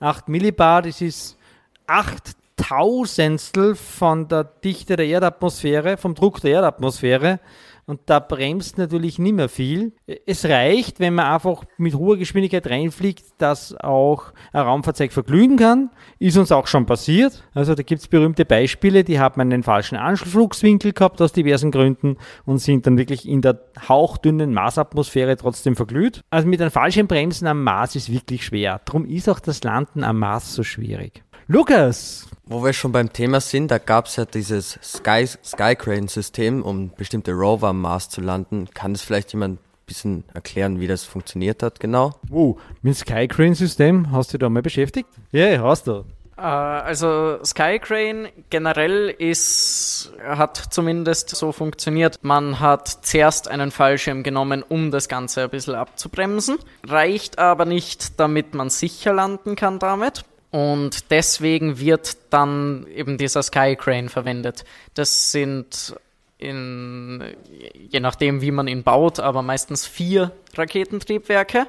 8 0.00 0.28
Millibar, 0.28 0.82
das 0.82 1.00
ist 1.00 1.36
8 1.86 2.36
Tausendstel 2.56 3.74
von 3.74 4.28
der 4.28 4.44
Dichte 4.44 4.96
der 4.96 5.06
Erdatmosphäre, 5.06 5.96
vom 5.96 6.14
Druck 6.14 6.40
der 6.40 6.52
Erdatmosphäre. 6.52 7.40
Und 7.90 8.02
da 8.06 8.20
bremst 8.20 8.78
natürlich 8.78 9.18
nicht 9.18 9.34
mehr 9.34 9.48
viel. 9.48 9.94
Es 10.24 10.44
reicht, 10.44 11.00
wenn 11.00 11.12
man 11.12 11.26
einfach 11.26 11.64
mit 11.76 11.96
hoher 11.96 12.16
Geschwindigkeit 12.18 12.70
reinfliegt, 12.70 13.24
dass 13.38 13.74
auch 13.74 14.32
ein 14.52 14.60
Raumfahrzeug 14.60 15.10
verglühen 15.10 15.56
kann. 15.56 15.90
Ist 16.20 16.36
uns 16.36 16.52
auch 16.52 16.68
schon 16.68 16.86
passiert. 16.86 17.42
Also 17.52 17.74
da 17.74 17.82
gibt 17.82 18.00
es 18.00 18.06
berühmte 18.06 18.44
Beispiele, 18.44 19.02
die 19.02 19.18
haben 19.18 19.40
einen 19.40 19.64
falschen 19.64 19.96
Anschlusswinkel 19.96 20.92
gehabt 20.92 21.20
aus 21.20 21.32
diversen 21.32 21.72
Gründen 21.72 22.16
und 22.44 22.58
sind 22.58 22.86
dann 22.86 22.96
wirklich 22.96 23.26
in 23.28 23.42
der 23.42 23.60
hauchdünnen 23.88 24.54
Marsatmosphäre 24.54 25.36
trotzdem 25.36 25.74
verglüht. 25.74 26.22
Also 26.30 26.46
mit 26.46 26.60
einem 26.60 26.70
falschen 26.70 27.08
Bremsen 27.08 27.48
am 27.48 27.64
Mars 27.64 27.96
ist 27.96 28.12
wirklich 28.12 28.44
schwer. 28.44 28.80
Darum 28.84 29.04
ist 29.04 29.28
auch 29.28 29.40
das 29.40 29.64
Landen 29.64 30.04
am 30.04 30.20
Mars 30.20 30.54
so 30.54 30.62
schwierig. 30.62 31.24
Lukas, 31.52 32.28
Wo 32.44 32.62
wir 32.62 32.72
schon 32.72 32.92
beim 32.92 33.12
Thema 33.12 33.40
sind, 33.40 33.72
da 33.72 33.78
gab 33.78 34.06
es 34.06 34.14
ja 34.14 34.24
dieses 34.24 34.78
Sky, 34.84 35.26
Skycrane-System, 35.26 36.62
um 36.62 36.92
bestimmte 36.96 37.32
Rover 37.32 37.70
am 37.70 37.80
Mars 37.80 38.08
zu 38.08 38.20
landen. 38.20 38.68
Kann 38.72 38.92
das 38.92 39.02
vielleicht 39.02 39.32
jemand 39.32 39.58
ein 39.58 39.64
bisschen 39.84 40.22
erklären, 40.32 40.78
wie 40.78 40.86
das 40.86 41.02
funktioniert 41.02 41.64
hat 41.64 41.80
genau? 41.80 42.14
Wow, 42.28 42.60
mit 42.82 42.94
dem 42.94 42.98
Skycrane-System 43.00 44.12
hast 44.12 44.32
du 44.32 44.38
dich 44.38 44.42
da 44.42 44.48
mal 44.48 44.62
beschäftigt? 44.62 45.08
Ja, 45.32 45.46
yeah, 45.46 45.64
hast 45.64 45.88
du. 45.88 46.04
Äh, 46.36 46.42
also 46.42 47.38
Skycrane 47.44 48.30
generell 48.48 49.08
ist, 49.08 50.12
hat 50.24 50.56
zumindest 50.70 51.30
so 51.30 51.50
funktioniert. 51.50 52.18
Man 52.22 52.60
hat 52.60 52.86
zuerst 52.88 53.48
einen 53.48 53.70
Fallschirm 53.70 54.22
genommen, 54.22 54.64
um 54.66 54.90
das 54.90 55.08
Ganze 55.08 55.42
ein 55.42 55.50
bisschen 55.50 55.74
abzubremsen. 55.74 56.58
Reicht 56.86 57.38
aber 57.38 57.64
nicht, 57.64 58.18
damit 58.20 58.54
man 58.54 58.70
sicher 58.70 59.12
landen 59.12 59.56
kann 59.56 59.78
damit. 59.78 60.24
Und 60.50 61.10
deswegen 61.10 61.78
wird 61.78 62.16
dann 62.30 62.86
eben 62.88 63.18
dieser 63.18 63.42
Skycrane 63.42 64.08
verwendet. 64.08 64.64
Das 64.94 65.30
sind 65.30 65.94
in, 66.38 67.22
je 67.88 68.00
nachdem, 68.00 68.40
wie 68.40 68.50
man 68.50 68.66
ihn 68.66 68.82
baut, 68.82 69.20
aber 69.20 69.42
meistens 69.42 69.86
vier 69.86 70.32
Raketentriebwerke, 70.56 71.66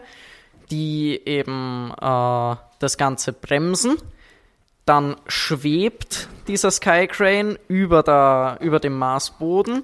die 0.72 1.22
eben 1.26 1.91
äh, 1.91 2.56
das 2.80 2.98
Ganze 2.98 3.34
bremsen. 3.34 3.98
Dann 4.86 5.15
schwebt 5.28 6.28
dieser 6.48 6.72
Skycrane 6.72 7.60
über, 7.67 8.02
der, 8.02 8.58
über 8.62 8.80
dem 8.80 8.98
Marsboden 8.98 9.84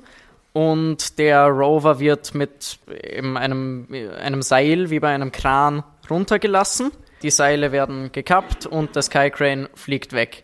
und 0.54 1.20
der 1.20 1.46
Rover 1.46 2.00
wird 2.00 2.34
mit 2.34 2.80
einem, 3.12 3.88
einem 4.20 4.42
Seil 4.42 4.90
wie 4.90 5.00
bei 5.00 5.14
einem 5.14 5.32
Kran 5.32 5.84
runtergelassen. 6.10 6.92
Die 7.22 7.32
Seile 7.32 7.72
werden 7.72 8.12
gekappt 8.12 8.66
und 8.66 8.96
der 8.96 9.02
Skycrane 9.02 9.70
fliegt 9.74 10.14
weg. 10.14 10.44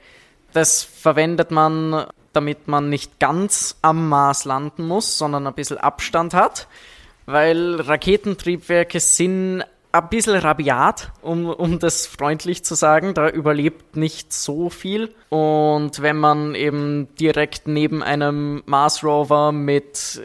Das 0.53 0.83
verwendet 0.83 1.51
man, 1.51 2.07
damit 2.31 2.67
man 2.67 2.89
nicht 2.89 3.19
ganz 3.19 3.77
am 3.81 4.09
Mars 4.09 4.45
landen 4.45 4.87
muss, 4.87 5.17
sondern 5.17 5.45
ein 5.45 5.53
bisschen 5.53 5.77
Abstand 5.77 6.33
hat, 6.33 6.67
weil 7.25 7.79
Raketentriebwerke 7.79 8.99
sind 8.99 9.63
ein 9.93 10.09
bisschen 10.09 10.35
rabiat, 10.35 11.11
um, 11.21 11.45
um 11.45 11.77
das 11.77 12.07
freundlich 12.07 12.65
zu 12.65 12.73
sagen. 12.73 13.13
Da 13.13 13.29
überlebt 13.29 13.95
nicht 13.95 14.33
so 14.33 14.69
viel. 14.69 15.13
Und 15.29 16.01
wenn 16.01 16.17
man 16.17 16.55
eben 16.55 17.13
direkt 17.15 17.67
neben 17.67 18.01
einem 18.01 18.63
Mars 18.65 19.03
Rover 19.03 19.51
mit 19.51 20.19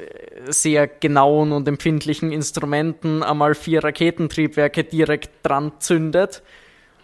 sehr 0.49 0.89
genauen 0.89 1.53
und 1.53 1.69
empfindlichen 1.69 2.33
Instrumenten 2.33 3.23
einmal 3.23 3.55
vier 3.55 3.85
Raketentriebwerke 3.85 4.85
direkt 4.85 5.31
dran 5.43 5.73
zündet, 5.81 6.43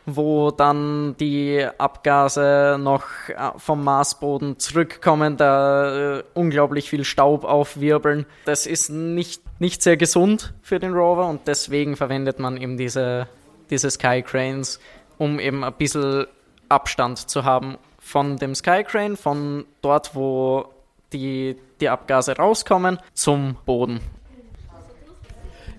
wo 0.07 0.51
dann 0.51 1.17
die 1.19 1.67
Abgase 1.79 2.77
noch 2.79 3.05
äh, 3.29 3.35
vom 3.57 3.83
Marsboden 3.85 4.59
zurückkommen, 4.59 5.37
da 5.37 6.19
äh, 6.19 6.25
unglaublich 6.35 6.91
viel 6.91 7.05
Staub 7.05 7.45
aufwirbeln. 7.45 8.27
Das 8.45 8.67
ist 8.67 8.91
nicht, 8.91 9.43
nicht 9.61 9.83
sehr 9.83 9.97
gesund 9.97 10.53
für 10.63 10.79
den 10.79 10.93
Rover 10.93 11.29
und 11.29 11.47
deswegen 11.47 11.97
verwendet 11.97 12.39
man 12.39 12.57
eben 12.57 12.77
diese, 12.77 13.27
diese 13.71 13.91
Skycranes, 13.91 14.81
um 15.19 15.39
eben 15.41 15.65
ein 15.65 15.75
bisschen 15.75 16.27
Abstand 16.69 17.19
zu 17.31 17.45
haben 17.45 17.79
von 17.99 18.37
dem 18.37 18.55
Skycrane, 18.55 19.17
von 19.17 19.65
dort, 19.81 20.15
wo 20.15 20.67
die, 21.13 21.57
die 21.81 21.89
Abgase 21.89 22.37
rauskommen, 22.37 22.99
zum 23.15 23.57
Boden. 23.65 24.01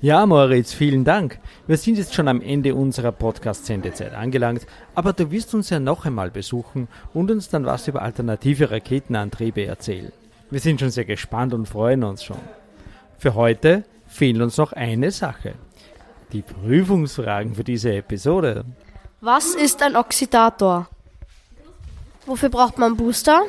Ja, 0.01 0.25
Moritz, 0.25 0.73
vielen 0.73 1.05
Dank. 1.05 1.39
Wir 1.67 1.77
sind 1.77 1.97
jetzt 1.97 2.13
schon 2.13 2.27
am 2.27 2.41
Ende 2.41 2.75
unserer 2.75 3.13
Podcast-Sendezeit 3.13 4.13
angelangt, 4.13 4.67
aber 4.93 5.13
du 5.13 5.31
wirst 5.31 5.53
uns 5.55 5.69
ja 5.69 5.79
noch 5.79 6.05
einmal 6.05 6.31
besuchen 6.31 6.89
und 7.13 7.31
uns 7.31 7.49
dann 7.49 7.65
was 7.65 7.88
über 7.88 8.01
alternative 8.01 8.71
Raketenantriebe 8.71 9.65
erzählen. 9.65 10.12
Wir 10.51 10.60
sind 10.60 10.81
schon 10.81 10.91
sehr 10.91 11.05
gespannt 11.05 11.53
und 11.53 11.67
freuen 11.67 12.03
uns 12.03 12.23
schon. 12.23 12.38
Für 13.17 13.36
heute 13.36 13.84
fehlt 14.05 14.39
uns 14.41 14.58
noch 14.58 14.73
eine 14.73 15.12
Sache. 15.12 15.53
Die 16.34 16.41
Prüfungsfragen 16.41 17.55
für 17.55 17.63
diese 17.63 17.93
Episode. 17.95 18.65
Was 19.21 19.55
ist 19.55 19.81
ein 19.81 19.95
Oxidator? 19.95 20.89
Wofür 22.25 22.49
braucht 22.49 22.77
man 22.77 22.97
Booster? 22.97 23.43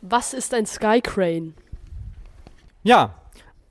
Was 0.00 0.32
ist 0.32 0.54
ein 0.54 0.66
Skycrane? 0.66 1.52
Ja, 2.82 3.14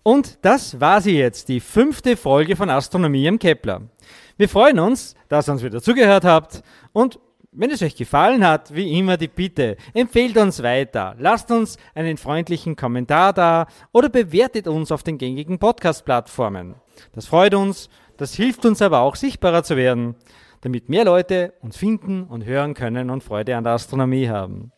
und 0.04 0.38
das 0.44 0.80
war 0.80 1.02
sie 1.02 1.18
jetzt, 1.18 1.50
die 1.50 1.60
fünfte 1.60 2.16
Folge 2.18 2.56
von 2.56 2.70
Astronomie 2.70 3.26
im 3.26 3.40
Kepler. 3.40 3.82
Wir 4.38 4.50
freuen 4.50 4.80
uns, 4.80 5.16
dass 5.30 5.50
ihr 5.50 5.54
uns 5.54 5.64
wieder 5.64 5.82
zugehört 5.82 6.26
habt 6.26 6.62
und 6.92 7.20
wenn 7.56 7.70
es 7.70 7.84
euch 7.84 7.96
gefallen 7.96 8.46
hat, 8.46 8.74
wie 8.74 8.98
immer 8.98 9.16
die 9.16 9.28
Bitte, 9.28 9.78
empfehlt 9.94 10.38
uns 10.38 10.64
weiter, 10.64 11.16
lasst 11.20 11.52
uns 11.52 11.78
einen 11.94 12.18
freundlichen 12.18 12.76
Kommentar 12.76 13.32
da 13.32 13.68
oder 13.92 14.10
bewertet 14.10 14.68
uns 14.68 14.92
auf 14.92 15.04
den 15.04 15.18
gängigen 15.18 15.60
Podcast-Plattformen. 15.60 16.76
Das 17.14 17.28
freut 17.28 17.54
uns, 17.54 17.90
das 18.18 18.34
hilft 18.34 18.66
uns 18.66 18.82
aber 18.82 19.02
auch 19.02 19.16
sichtbarer 19.16 19.64
zu 19.64 19.78
werden, 19.78 20.16
damit 20.62 20.90
mehr 20.90 21.06
Leute 21.06 21.54
uns 21.62 21.78
finden 21.78 22.24
und 22.24 22.46
hören 22.46 22.74
können 22.74 23.10
und 23.10 23.24
Freude 23.24 23.56
an 23.56 23.64
der 23.64 23.74
Astronomie 23.74 24.30
haben. 24.30 24.72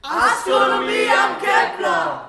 Astronomie 0.03 1.09
am 1.09 1.39
Kepler! 1.39 2.27